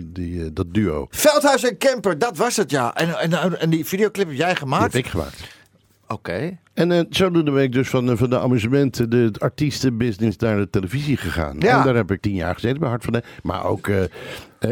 [0.00, 1.06] die, eh, dat duo.
[1.10, 2.94] Veldhuis en Camper, dat was het ja.
[2.94, 4.92] En, en, en die videoclip heb jij Die gemaakt?
[4.92, 5.40] heb ik gemaakt.
[6.08, 6.58] Oké.
[6.74, 10.70] En eh, zodoende ben ik dus van, de- van de amusementen, de artiestenbusiness naar de
[10.70, 11.56] televisie gegaan.
[11.58, 11.78] Ja.
[11.78, 13.22] En daar heb ik tien jaar gezeten bij Hart van de.
[13.42, 13.98] Maar ook, eh,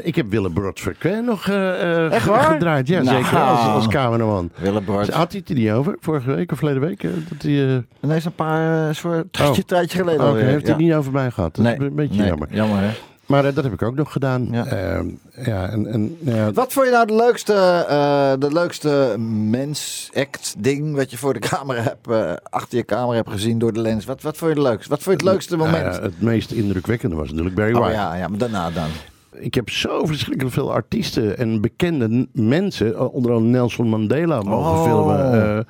[0.03, 2.89] ik heb Willem Brod Verquin nog gedraaid.
[2.89, 3.23] Ja, Nou.
[3.25, 3.39] zeker.
[3.39, 4.51] Als, als cameraman.
[4.61, 5.11] Willem Bart.
[5.11, 7.03] Had hij het er niet over, vorige week of verleden week?
[7.03, 9.69] dat hij, Nee, is een paar, uh, een tijdje, Oh.
[9.69, 10.43] tijdje geleden alweer.
[10.45, 10.77] heeft hij Ja.
[10.77, 11.55] het niet over mij gehad.
[11.55, 12.49] Dat Nee, is een beetje nee, jammer.
[12.51, 12.91] Jammer, hè?
[13.31, 14.49] Maar eh, dat heb ik ook nog gedaan.
[14.51, 14.65] Ja.
[14.71, 15.03] Ja,
[15.45, 17.53] ja en, en ja, Wat vond je nou de leukste,
[17.89, 19.15] eh, de leukste
[19.51, 23.73] mens-act ding wat je voor de camera hebt, eh, achter je camera hebt gezien door
[23.73, 24.05] de lens?
[24.05, 24.89] Wat, wat vond je het leukste?
[24.89, 25.97] Wat vond je het leukste nou moment?
[25.97, 27.95] het meest indrukwekkende was natuurlijk Barry oh White.
[27.95, 28.89] ja, ja, maar daarna dan.
[29.33, 34.85] Ik heb zo verschrikkelijk veel artiesten en bekende mensen, onder andere Nelson Mandela, mogen Oh.
[34.85, 35.67] filmen.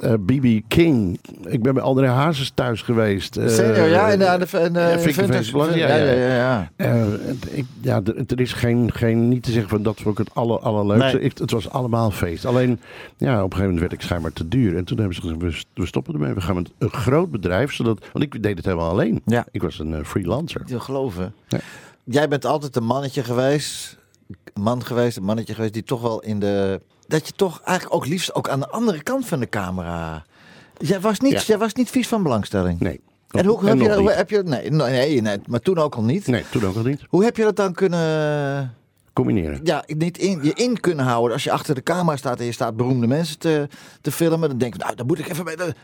[0.00, 0.60] Eh, B.B.
[0.68, 1.18] King.
[1.44, 3.34] Ik ben bij André Hazes thuis geweest.
[3.34, 6.36] Senior, ja, ja, en Vicky Vintage- Veensblas, ja, ja, ja.
[6.36, 6.70] ja.
[6.76, 7.06] Eh,
[7.50, 10.58] ik, ja, er is geen, geen, niet te zeggen van dat vond ik het aller,
[10.58, 11.16] allerleukste.
[11.16, 11.24] Nee.
[11.24, 12.44] Ik- het was allemaal feest.
[12.44, 12.80] Alleen,
[13.16, 14.76] ja, op een gegeven moment werd ik schijnbaar te duur.
[14.76, 16.32] En toen hebben ze gezegd, we, st- we stoppen ermee.
[16.34, 19.22] We gaan met een groot bedrijf, zodat, want ik deed het helemaal alleen.
[19.26, 19.46] Ja.
[19.50, 20.60] Ik was een freelancer.
[20.60, 21.34] Ik wil geloven.
[21.48, 21.58] Ja.
[22.04, 23.98] Jij bent altijd een mannetje geweest,
[24.54, 26.80] man geweest, een mannetje geweest die toch wel in de...
[27.06, 30.24] Dat je toch eigenlijk ook liefst ook aan de andere kant van de camera...
[30.78, 31.40] Jij was niet, Ja.
[31.46, 32.80] jij was niet vies van belangstelling.
[32.80, 33.00] Nee.
[33.30, 34.14] En hoe, En heb, je, hoe niet.
[34.14, 34.42] heb je...
[34.42, 36.26] Nee, nee, nee, maar toen ook al niet.
[36.26, 37.00] Nee, toen ook nog niet.
[37.08, 38.74] Hoe heb je dat dan kunnen...
[39.12, 39.60] Combineren.
[39.62, 41.32] Ja, niet in, je in kunnen houden.
[41.32, 43.68] Als je achter de camera staat en je staat beroemde mensen te,
[44.00, 44.48] te filmen...
[44.48, 45.56] dan denk je, nou, daar moet ik even bij...
[45.56, 45.74] de-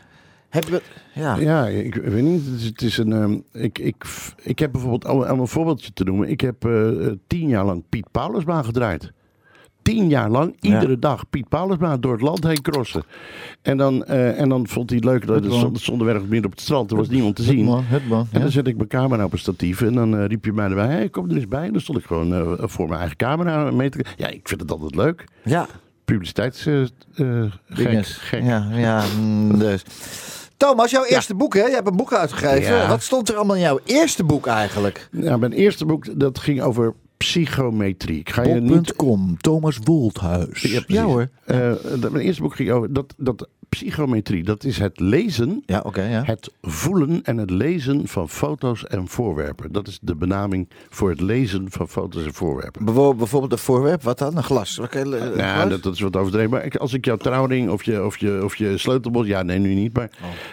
[0.49, 0.81] Heb je...
[1.13, 1.35] Ja.
[1.35, 2.45] Ja, ik weet niet.
[2.45, 3.13] Het is, het is een.
[3.13, 4.03] ehm, ik, ik,
[4.43, 6.29] ik heb bijvoorbeeld, om, om een voorbeeldje te noemen.
[6.29, 9.11] Ik heb eh, eh, tien jaar lang Piet Paulusbaan gedraaid.
[9.91, 10.73] Tien jaar lang, Ja.
[10.73, 13.03] iedere dag Piet Paulusbaan door het land heen crossen.
[13.61, 16.51] En dan, eh, en dan vond hij het leuk dat Het er ergens midden op
[16.51, 16.91] het strand.
[16.91, 17.65] Er was niemand te zien.
[17.65, 18.27] man, het man.
[18.31, 20.69] En dan zet ik mijn camera op een statief en dan eh, riep je mij
[20.69, 20.87] erbij.
[20.87, 21.65] Hey, kom er eens bij.
[21.65, 24.05] En dan stond ik gewoon eh, voor mijn eigen camera mee te...
[24.17, 25.23] Ja, ik vind het altijd leuk.
[25.43, 25.67] Ja,
[26.05, 26.63] Publiciteits...
[27.69, 28.43] gek.
[28.43, 29.83] Ja, ja, mm, dus.
[30.57, 31.65] Thomas, jouw eerste boek, hè?
[31.65, 32.75] Je hebt een boek uitgegeven.
[32.75, 32.87] Ja.
[32.87, 35.07] Wat stond er allemaal in jouw eerste boek eigenlijk?
[35.11, 38.19] Ja, mijn eerste boek dat ging over psychometrie.
[38.19, 40.61] Ik ga je niet Bob.com, Thomas Woldhuis.
[40.87, 41.29] Ja, hoor.
[41.45, 43.47] Eh, dat- mijn eerste boek ging over dat, dat
[43.77, 44.43] psychometrie.
[44.43, 46.23] Dat is het lezen, Ja, ja.
[46.23, 49.71] het voelen en het lezen van foto's en voorwerpen.
[49.71, 52.85] Dat is de benaming voor het lezen van foto's en voorwerpen.
[52.85, 54.37] Bijvoorbeeld, een voorwerp, wat dan?
[54.37, 54.79] Een glas.
[54.81, 55.69] Glas?
[55.69, 56.49] dat, dat is wat overdreven.
[56.49, 59.27] Maar als ik jouw trouwring of je, of je, of je sleutelbos...
[59.27, 59.93] Ja, nee, nu niet.
[59.93, 60.09] Maar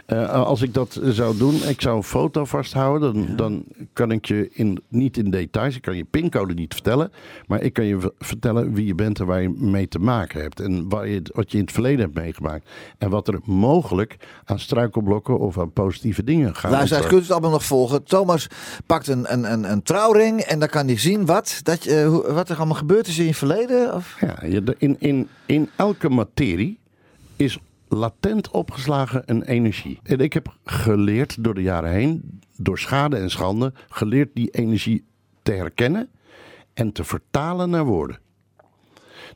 [0.07, 3.13] eh, als ik dat zou doen, ik zou een foto vasthouden...
[3.13, 5.77] dan, dan kan ik je in, niet in details...
[5.77, 7.13] ik kan je pincode niet vertellen...
[7.47, 10.61] maar ik kan je vertellen wie je bent en waar je mee te maken hebt.
[10.61, 12.69] En waar je, wat je in het verleden hebt meegemaakt.
[12.99, 16.71] En wat er mogelijk aan struikelblokken of aan positieve dingen gaat.
[16.71, 18.05] Luisteraars, kunt het allemaal nog volgen.
[18.05, 18.47] Thomas
[18.87, 22.33] pakt een, een, een, een trouwring en dan kan hij zien wat, dat, je, hoe-
[22.33, 23.95] wat er allemaal gebeurd is in je verleden.
[23.95, 24.17] Of?
[24.21, 24.41] Ja,
[24.79, 26.79] in, in, in elke materie
[27.37, 30.01] is latent opgeslagen een energie.
[30.03, 35.05] En ik heb geleerd door de jaren heen, door schade en schande, geleerd die energie
[35.43, 36.09] te herkennen
[36.75, 38.19] en te vertalen naar woorden.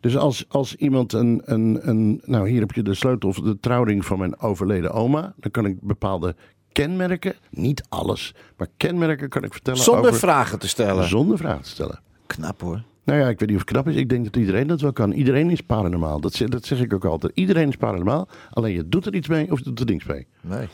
[0.02, 2.22] Dus als, als iemand een, een, een.
[2.24, 5.34] Nou, hier heb je de sleutel of de trouwring van mijn overleden oma.
[5.36, 6.34] Dan kan ik bepaalde
[6.72, 9.80] kenmerken, niet alles, maar kenmerken kan ik vertellen.
[9.80, 11.08] Zonder over, vragen te stellen.
[11.08, 12.00] Zonder vragen te stellen.
[12.26, 12.82] Knap hoor.
[13.04, 13.94] Nou ja, ik weet niet of het knap is.
[13.96, 15.12] Ik denk dat iedereen dat wel kan.
[15.12, 16.20] Iedereen is paranormaal.
[16.20, 17.32] Dat zeg, dat zeg ik ook altijd.
[17.34, 18.28] Iedereen is paranormaal.
[18.50, 20.26] Alleen je doet er iets mee of je doet er niks mee.
[20.40, 20.68] Nee.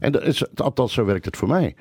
[0.00, 1.74] En dat is, althans, zo werkt het voor mij.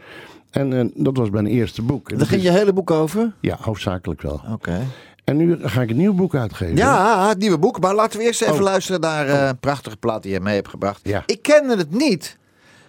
[0.52, 2.12] En eh, dat was mijn eerste boek.
[2.12, 3.34] En Daar ging is- je hele boek over?
[3.40, 4.42] Ja, hoofdzakelijk wel.
[4.52, 4.80] Oké.
[5.24, 6.76] En nu ga ik een nieuw boek uitgeven.
[6.76, 7.80] Ja, het nieuwe boek.
[7.80, 8.62] Maar laten we eerst even Oh.
[8.62, 11.00] luisteren naar eh, een prachtige plaat die je mee hebt gebracht.
[11.04, 11.24] Ja.
[11.26, 12.38] Ik kende het niet.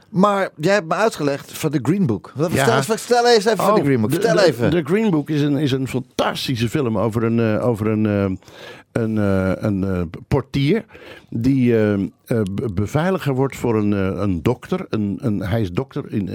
[0.08, 2.32] Maar jij hebt me uitgelegd van de Green Book.
[2.36, 2.48] Ja.
[2.48, 4.10] Vertel, vertel eens even van de Oh, Green Book.
[4.10, 4.70] Vertel de, even.
[4.70, 8.46] De Green Book is een, is een fantastische film over een, eh, over een, eh,
[8.94, 10.84] een, eh, een eh, portier
[11.30, 11.94] die eh,
[12.26, 13.92] be- beveiliger wordt voor een,
[14.22, 14.86] een dokter.
[14.88, 16.30] Een, een, hij is dokter in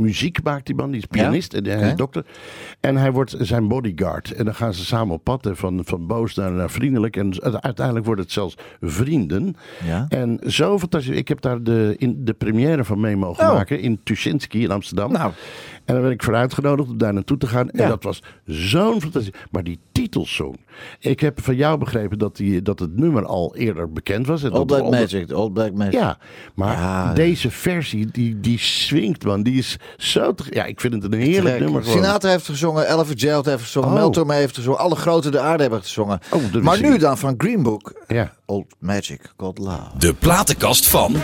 [0.00, 0.90] muziek, maakt die man.
[0.90, 2.24] Die is pianist en hij is dokter.
[2.80, 4.32] En hij wordt zijn bodyguard.
[4.32, 7.16] En dan gaan ze samen op pad, van, van boos naar, naar vriendelijk.
[7.16, 9.56] En uiteindelijk wordt het zelfs vrienden.
[9.84, 10.06] Ja.
[10.08, 11.16] En zo fantastisch.
[11.16, 13.52] Ik heb daar de, in, de première van mee mogen Oh.
[13.54, 15.12] maken in Tuschinski in Amsterdam.
[15.12, 15.32] Nou.
[15.84, 17.70] En dan werd ik voor uitgenodigd om daar naartoe te gaan.
[17.70, 17.88] En Ja.
[17.88, 19.32] dat was zo'n fantastisch.
[19.50, 20.56] Maar die titelsong.
[20.98, 24.42] Ik heb van jou begrepen dat, die, dat het nummer al eerder bekend was.
[24.42, 25.28] En Old Black onder- Magic.
[25.28, 25.92] de Old Black Magic.
[25.92, 26.18] Ja,
[26.54, 27.12] maar Ja.
[27.14, 29.42] deze versie, die, die swingt man.
[29.42, 30.34] Die is zo...
[30.34, 31.60] te- ja, ik vind het een heerlijk Trek.
[31.60, 31.82] nummer.
[31.82, 31.96] gewoon.
[31.96, 33.94] Sinatra heeft gezongen, Ella Fitzgerald heeft gezongen, Oh.
[33.94, 34.78] Mel Torme heeft gezongen.
[34.80, 36.18] Alle grote de aarde hebben gezongen.
[36.30, 38.04] Oh, maar nu dan van Green Book.
[38.08, 38.32] Ja.
[38.46, 39.98] Old Magic, God Love.
[39.98, 41.14] De platenkast van.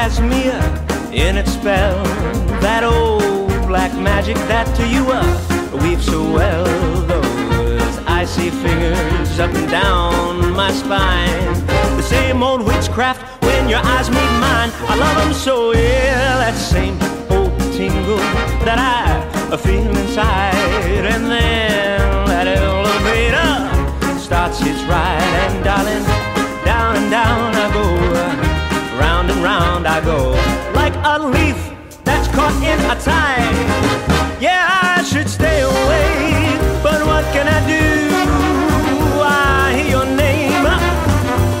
[0.00, 2.02] Uh, in its spell.
[2.60, 6.64] That old black magic that to you uh, weaves so well.
[7.06, 11.66] Those icy fingers up and down my spine.
[11.96, 14.70] The same old witchcraft when your eyes meet mine.
[14.86, 16.38] I love them so, yeah.
[16.44, 16.94] That same
[17.30, 18.18] old tingle
[18.64, 20.54] that I feel inside.
[21.12, 25.34] And then that elevator starts its ride.
[25.42, 26.04] And darling,
[26.64, 27.47] down and down
[29.98, 30.30] I go,
[30.74, 31.58] like a leaf
[32.04, 34.40] that's caught in a tide.
[34.40, 37.82] Yeah, I should stay away, but what can I do?
[39.20, 40.64] I hear your name,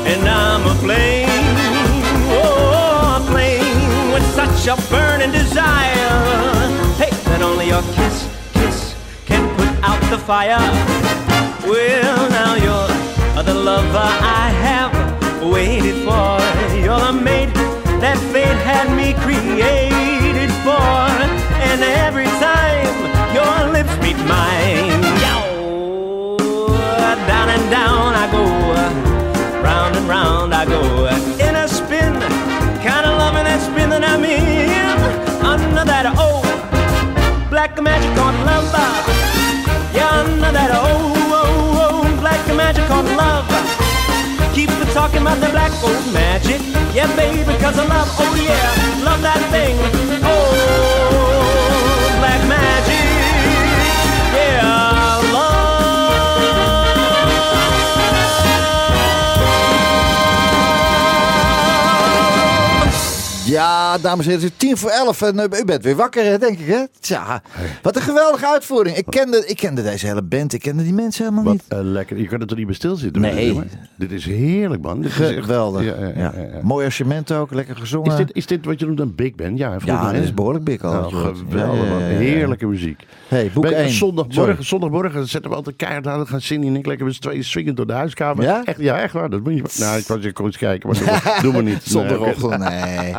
[0.06, 1.26] and I'm aflame,
[2.30, 6.14] oh, aflame with such a burning desire.
[6.94, 8.94] Hey, that only your kiss, kiss
[9.26, 10.62] can put out the fire.
[11.66, 15.97] Well, now you're the lover I have waited
[18.78, 20.78] had me created for.
[21.68, 22.94] And every time
[23.34, 26.36] your lips meet mine, yow,
[27.26, 28.44] down and down I go,
[29.66, 30.82] round and round I go.
[31.46, 32.14] In a spin,
[32.86, 34.86] kind of loving that spin that I'm in.
[35.52, 36.46] Under that old
[37.50, 38.66] black magic on love.
[39.92, 41.17] Yeah, under that old,
[44.58, 46.60] Keep it talking about the black old magic.
[46.92, 49.76] Yeah, baby, because I love, oh yeah, love that thing.
[50.24, 51.17] Oh,
[63.88, 66.40] Ja, dames en heren, het is tien voor elf en eh, u bent weer wakker,
[66.40, 66.82] denk ik, hè?
[67.00, 67.42] Tja,
[67.82, 68.96] wat een geweldige uitvoering.
[68.96, 71.62] Ik kende, ik kende deze hele band, ik kende die mensen helemaal Wat niet.
[71.68, 72.16] lekker.
[72.18, 73.22] Je kan er toch niet bij stilzitten?
[73.22, 73.60] Nee.
[73.96, 75.00] dit is heerlijk, man.
[75.00, 75.84] Dit is echt- Geweldig.
[76.16, 76.32] Ja.
[76.62, 78.10] Mooi arrangement ook, lekker gezongen.
[78.10, 79.58] Is dit, is dit wat je noemt een big band?
[79.58, 81.08] Ja, ja, dit is behoorlijk big al.
[81.08, 82.00] Je geweldig, man.
[82.02, 83.06] Heerlijke muziek.
[83.28, 83.90] Hey, boek Bij- 1.
[83.90, 86.16] Zondagmorgen, zondagmorgen zetten we altijd keihard aan.
[86.16, 88.44] Dan gaan Cindy en ik lekker met z'n tweeën swingend door de huiskamer.
[88.44, 88.64] Ja?
[88.64, 89.30] Echt, ja, echt waar.
[89.30, 89.62] Dat moet je...
[89.78, 91.82] Nou, ik was even eens kijken, maar doe, doe maar niet.
[91.82, 93.14] Zondagochtend, nee.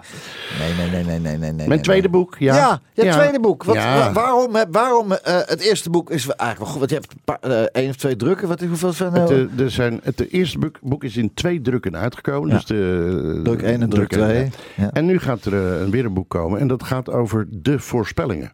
[0.59, 1.51] Nee, nee, nee, nee, nee, nee.
[1.51, 2.55] nee, Mijn tweede boek, ja.
[2.55, 3.13] Ja, je Ja.
[3.17, 3.63] tweede boek.
[3.63, 4.11] Wat, Ja.
[4.11, 6.77] waarom waarom eh, het eerste boek is eigenlijk wel goed.
[6.79, 8.47] Want je hebt een paar, eh, één of twee drukken.
[8.47, 9.49] Wat, hoeveel zijn Het, er?
[9.57, 12.49] eh, er zijn, het eerste boek, boek is in twee drukken uitgekomen.
[12.49, 12.55] Ja.
[12.55, 14.43] Dus de, druk 1 en druk één, 2.
[14.43, 14.49] ja.
[14.75, 14.89] Ja.
[14.93, 16.59] En nu gaat er eh, weer een boek komen.
[16.59, 18.51] En dat gaat over de voorspellingen.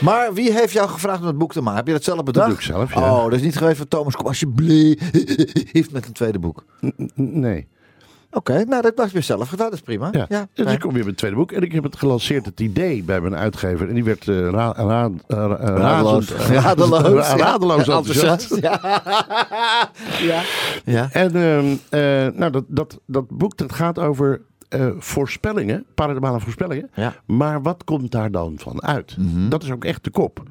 [0.00, 1.76] Maar wie heeft jou gevraagd om het boek te maken?
[1.78, 2.46] Heb je dat zelf bedacht?
[2.46, 3.00] doe ik zelf, ja.
[3.14, 6.64] Oh, dat is niet geweest van Thomas, kom alsjeblieft met een tweede boek.
[6.86, 7.68] N- Nee.
[8.34, 10.08] Oké, nou dat was je zelf gedaan, dat is prima.
[10.12, 10.26] Ja.
[10.28, 10.76] ja dus fijn.
[10.76, 11.52] ik kom weer met het tweede boek.
[11.52, 13.88] En ik heb het gelanceerd, het idee, bij mijn uitgever.
[13.88, 15.56] En die werd eh ra ra ra-
[17.36, 17.86] Radeloos.
[17.86, 18.56] Ja, enthousiast.
[18.60, 18.80] Ja.
[20.30, 20.42] ja.
[20.84, 21.08] ja.
[21.12, 26.90] En ehm, eh, nou, dat, dat, dat boek dat gaat over eh, voorspellingen, paranormale voorspellingen.
[26.94, 27.14] Ja.
[27.26, 29.16] Maar wat komt daar dan van uit?
[29.18, 29.48] Mhm.
[29.48, 30.42] Dat is ook echt de kop.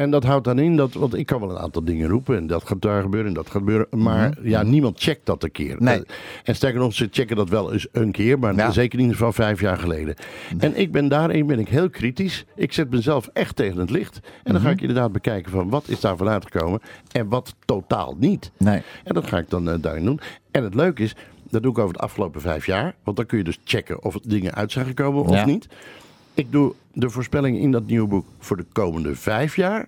[0.00, 2.46] En dat houdt dan in dat, want ik kan wel een aantal dingen roepen en
[2.46, 3.86] dat gaat daar gebeuren en dat gaat gebeuren.
[3.90, 5.74] Maar ja, niemand checkt dat een keer.
[5.74, 5.84] Mhm.
[5.84, 5.96] Nee.
[5.96, 6.02] Eh,
[6.44, 8.70] En sterker nog, ze checken dat wel eens een keer, maar Ja.
[8.70, 10.14] zeker niet van vijf jaar geleden.
[10.58, 12.44] En ik ben daarin ben ik heel kritisch.
[12.56, 14.16] Ik zet mezelf echt tegen het licht.
[14.22, 14.62] En dan Mhm.
[14.64, 16.80] ga ik inderdaad bekijken van wat is daarvan uitgekomen
[17.12, 18.50] en wat totaal niet.
[18.56, 18.82] Nee.
[19.04, 20.20] En dat ga ik dan eh, daarin doen.
[20.50, 21.16] En het leuke is,
[21.50, 22.94] dat doe ik over de afgelopen vijf jaar.
[23.04, 25.44] Want dan kun je dus checken of dingen uit zijn gekomen of Ja.
[25.44, 25.68] niet.
[26.40, 29.86] Ik doe de voorspellingen in dat nieuwe boek voor de komende vijf jaar.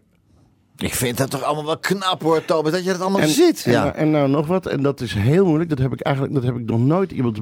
[0.77, 3.63] Ik vind dat toch allemaal wel knap hoor, Thomas, dat je dat allemaal En, ziet.
[3.65, 3.95] en, Ja.
[3.95, 5.71] en nou nog wat, en dat is heel moeilijk.
[5.71, 7.39] Dat heb ik eigenlijk dat heb ik nog nooit iemand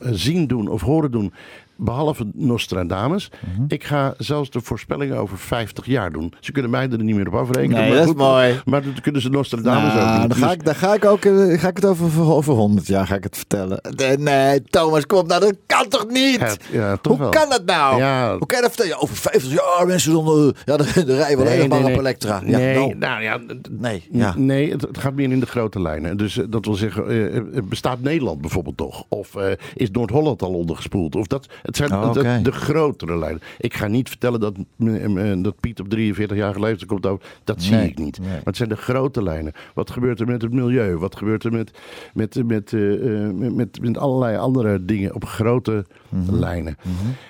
[0.00, 1.32] zien doen of horen doen.
[1.80, 3.30] Behalve Nostradamus.
[3.54, 3.64] Mhm.
[3.68, 6.32] Ik ga zelfs de voorspellingen over 50 jaar doen.
[6.40, 7.76] Ze kunnen mij er niet meer op afrekenen.
[7.76, 8.60] Nee, maar dat is goed, mooi.
[8.64, 10.28] Maar dat kunnen ze Nostradamus Nou, ook niet.
[10.28, 12.86] dan, ga Dus- ik, dan ga ik ook eh, ga ik het over, over 100
[12.86, 13.80] jaar ga ik het vertellen.
[13.96, 16.38] Nee, nee, Thomas, kom op nou, dat kan toch niet?
[16.38, 17.30] Ja, ja, toch Hoe wel.
[17.30, 17.98] kan dat nou?
[17.98, 18.36] Ja.
[18.38, 19.02] Hoe kan je dat vertellen?
[19.02, 22.42] Over 50 jaar mensen dan, eh, ja, de, de rijden wel helemaal op Elektra.
[22.44, 23.38] Ja, nee, nou, nou ja,
[23.70, 24.34] nee, ja.
[24.36, 26.16] nee het, het gaat meer in de grote lijnen.
[26.16, 29.04] Dus eh, dat wil zeggen, eh, bestaat Nederland bijvoorbeeld nog?
[29.08, 29.34] Of
[29.74, 31.16] is Noord-Holland al ondergespoeld?
[31.16, 31.46] Of dat,
[31.76, 33.40] het zijn Oh, de- grotere lijnen.
[33.58, 37.26] Ik ga niet vertellen dat, eh, eh, dat Piet op 43 jaar leeftijd komt over.
[37.44, 38.18] Dat zie Nee, ik niet.
[38.18, 38.28] nee.
[38.28, 39.52] Maar het zijn de grote lijnen.
[39.74, 40.96] Wat gebeurt er met het milieu?
[40.96, 41.70] Wat gebeurt er met,
[42.14, 46.34] met, met, eh, eh, met, met, met allerlei andere dingen op grote Mhm.
[46.34, 46.76] lijnen?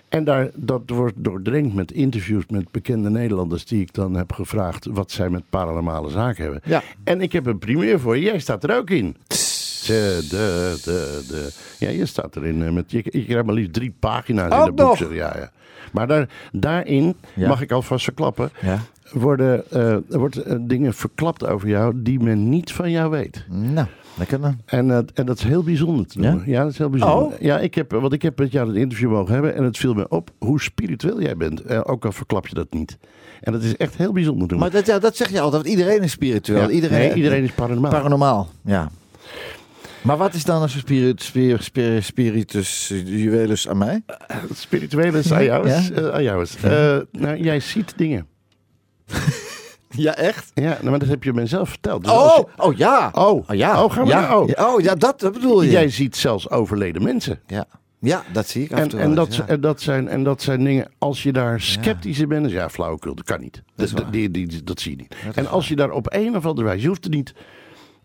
[0.09, 4.86] En daar, dat wordt doordrenkt met interviews met bekende Nederlanders die ik dan heb gevraagd
[4.86, 6.61] wat zij met paranormale zaken hebben.
[6.64, 6.82] Ja.
[7.05, 8.22] En ik heb een primeur voor je.
[8.22, 9.16] Jij staat er ook in.
[10.28, 11.49] De, de, de.
[11.78, 12.62] Ja, je staat erin.
[12.62, 15.12] eh, Met, je, je krijgt maar liefst drie pagina's in dat boek.
[15.12, 15.51] Ja, ja.
[15.93, 17.49] Maar daar, daarin, Ja.
[17.49, 18.78] mag ik alvast verklappen, Ja.
[19.12, 19.70] worden,
[20.11, 23.45] er wordt eh, dingen verklapt over jou die men niet van jou weet.
[23.49, 23.86] Nou,
[24.18, 24.59] lekker dan.
[24.66, 26.43] En, en dat is heel bijzonder te doen.
[26.47, 27.18] Ja, dat is heel bijzonder.
[27.34, 27.41] Oh.
[27.41, 29.95] Ja, ik heb, want ik heb met jou een interview mogen hebben en het viel
[29.95, 31.84] me op hoe spiritueel jij bent.
[31.84, 32.99] Ook al verklap je dat niet.
[33.41, 34.59] En dat is echt heel bijzonder te doen.
[34.62, 36.61] Maar dat, ja, dat zeg je altijd, iedereen is spiritueel.
[36.61, 37.91] Ja, iedereen, nee, iedereen is paranormaal.
[37.91, 38.49] paranormaal.
[38.64, 38.91] Ja.
[40.03, 44.03] Maar wat is dan een spirit, spirit, spirit, spiritus juwelus aan mij?
[44.26, 45.68] Het spirituele is aan jou.
[45.68, 46.57] Is, eh, aan jou is.
[46.57, 48.26] Eh, nou, jij ziet dingen.
[49.96, 50.51] Ja, echt?
[50.55, 52.05] Ja, nou, maar dat heb je mezelf verteld.
[52.05, 53.11] Dus Oh, je- oh ja.
[53.14, 53.84] oh, ja.
[53.84, 54.20] oh, gaan we ja.
[54.20, 54.48] naar- oh.
[54.48, 55.70] Ja, oh, ja, dat, bedoel je.
[55.70, 57.40] Jij ziet zelfs overleden mensen.
[57.46, 57.64] Ja.
[58.01, 59.46] ja, dat zie ik af en toe dat, eens, ja.
[59.46, 62.68] en, dat zijn, en dat zijn dingen, als je daar sceptisch in bent, is ja,
[62.70, 63.62] flauwekul, dat kan niet.
[63.76, 65.14] Dat die, die, dat zie je niet.
[65.34, 67.34] En als je daar op een of andere wijze, je hoeft het niet,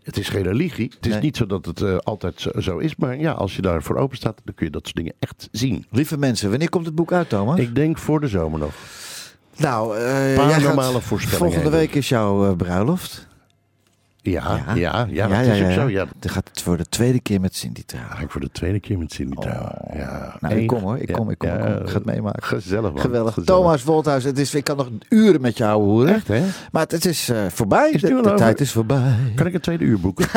[0.06, 1.20] het is geen religie, het is Nee.
[1.22, 4.16] niet zo dat het eh, altijd zo, zo is, maar ja, als je daarvoor open
[4.16, 5.86] staat, dan kun je dat soort dingen echt zien.
[5.90, 7.58] Lieve mensen, wanneer komt het boek uit, Thomas?
[7.58, 8.72] Ik denk voor de zomer nog.
[9.56, 13.26] nou, eh, jij Paranormale gaat- voorspellingen Volgende week is jouw eh, bruiloft.
[14.30, 15.88] Ja, ja, ja, dat is ook zo.
[15.88, 18.16] Ja, Dan gaat het voor de tweede keer met Cindy trouwen.
[18.16, 19.74] ga ik voor de tweede keer met Cindy trouwen.
[19.94, 20.36] Ja.
[20.40, 20.98] Nou, ik kom hoor.
[20.98, 21.68] Ik ja, kom, ik kom, ik kom.
[21.68, 22.42] ja, Ik ga het meemaken.
[22.42, 23.00] Gezellig man.
[23.00, 23.34] Geweldig.
[23.34, 23.60] Gezellig.
[23.60, 26.14] Thomas Wolthuis, het is, ik kan nog uren met jou horen.
[26.14, 26.42] Echt hè?
[26.72, 27.90] Maar het, het is eh, voorbij.
[27.90, 29.14] Is de tijd is voorbij.
[29.34, 30.26] Kan ik een tweede uur boeken?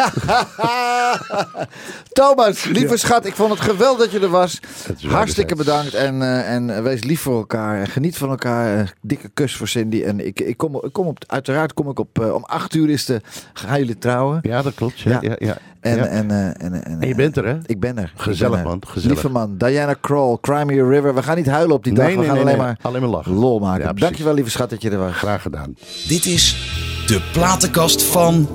[2.13, 4.59] Thomas, lieve schat, ik vond het geweldig dat je er was.
[5.07, 7.79] Hartstikke bedankt en, eh, en eh, wees lief voor elkaar.
[7.79, 8.79] En geniet van elkaar.
[8.79, 10.03] Een dikke kus voor Cindy.
[10.03, 13.05] En ik, ik, kom, ik kom op, uiteraard kom ik op, om acht uur is
[13.05, 13.21] de,
[13.53, 14.39] gaan jullie trouwen.
[14.41, 14.99] Ja, dat klopt.
[14.99, 15.35] Ja, Ja.
[15.39, 15.57] ja.
[15.81, 16.05] Ja, En, ja.
[16.05, 17.57] en, eh, en, en, En je bent er, hè?
[17.65, 18.13] Ik ben er.
[18.15, 18.67] Gezellig, ben er.
[18.67, 18.81] man.
[18.87, 19.07] Gezellig.
[19.15, 19.57] Lieve man.
[19.57, 21.15] Diana Kroll, Cry Me a River.
[21.15, 22.05] We gaan niet huilen op die dag.
[22.05, 22.67] Nee, We nee, gaan nee, alleen nee.
[22.67, 23.33] maar Alleen maar lachen.
[23.33, 23.95] lol maken.
[23.95, 25.13] Dankjewel lieve schat dat je er was.
[25.13, 25.73] Graag gedaan.
[26.07, 26.55] Dit is
[27.07, 28.47] de platenkast van.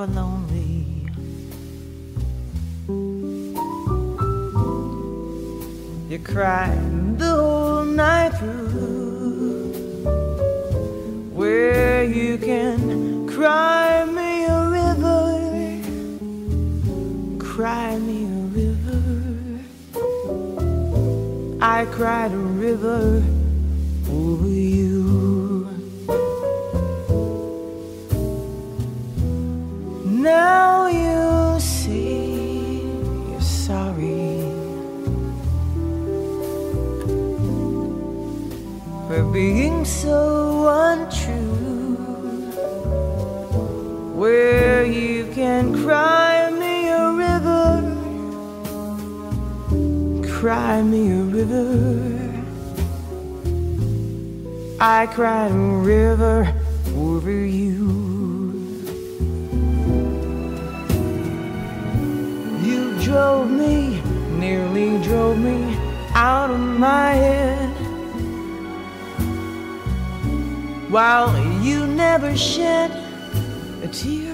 [0.00, 0.86] You're lonely.
[6.08, 9.72] You cried the whole night through.
[11.34, 15.28] Where you can cry me a river,
[17.38, 19.02] cry me a river.
[21.60, 23.22] I cried a river
[24.08, 24.99] over you.
[30.20, 32.82] Now you see
[33.30, 34.44] you're sorry
[39.08, 41.96] for being so untrue.
[44.14, 47.80] Where you can cry me a river,
[50.38, 52.44] cry me a river.
[54.80, 56.54] I cried a river
[56.94, 57.99] over you.
[63.10, 64.00] Drove me,
[64.38, 65.76] nearly drove me
[66.14, 67.70] out of my head.
[70.94, 72.90] While you never shed
[73.82, 74.32] a tear.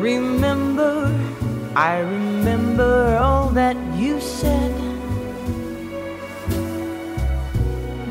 [0.00, 0.96] Remember,
[1.76, 4.74] I remember all that you said.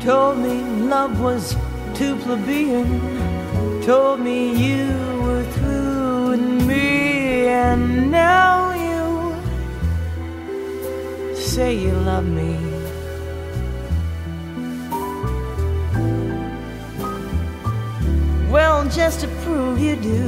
[0.00, 0.56] Told me
[0.94, 1.56] love was
[1.94, 2.88] too plebeian.
[3.82, 5.11] Told me you
[7.62, 9.06] and now you
[11.36, 12.52] say you love me.
[18.50, 20.20] Well, just to prove you do,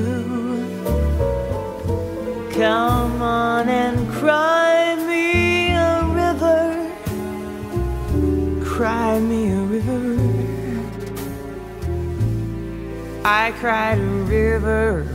[2.53, 6.62] come on and cry me a river,
[8.64, 10.05] cry me a river.
[13.24, 15.13] I cried a river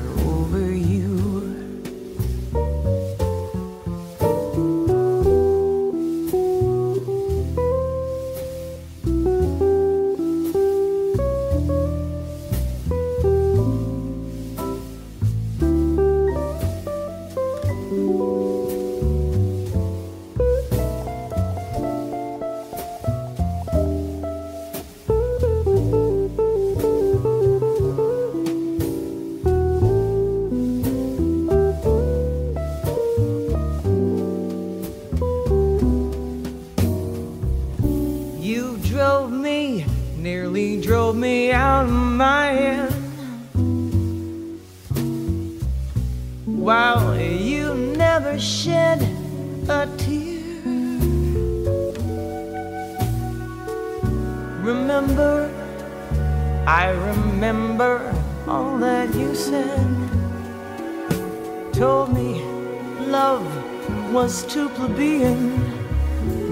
[55.10, 55.50] Remember,
[56.68, 58.14] I remember
[58.48, 59.88] all that you said.
[61.74, 62.44] Told me
[63.08, 63.46] love
[64.14, 65.70] was too plebeian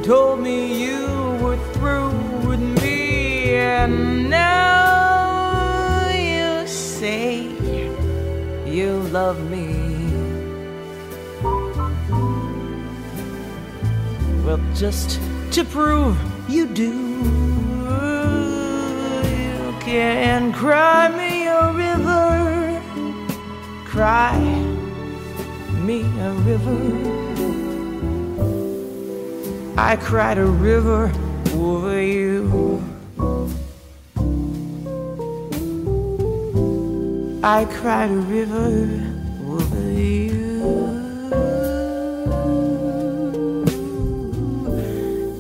[0.08, 1.06] told me you
[1.42, 2.12] were through
[2.48, 7.42] with me, and now you say
[8.66, 9.68] you love me.
[14.46, 15.20] Well, just
[15.52, 17.07] to prove you do,
[19.88, 22.82] you can cry me a river,
[23.86, 24.38] cry
[25.86, 26.82] me a river.
[29.78, 31.10] I cried a river
[31.54, 32.84] over you.
[37.42, 38.90] I cried a river
[39.48, 40.98] over you.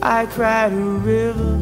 [0.02, 1.57] I cried a river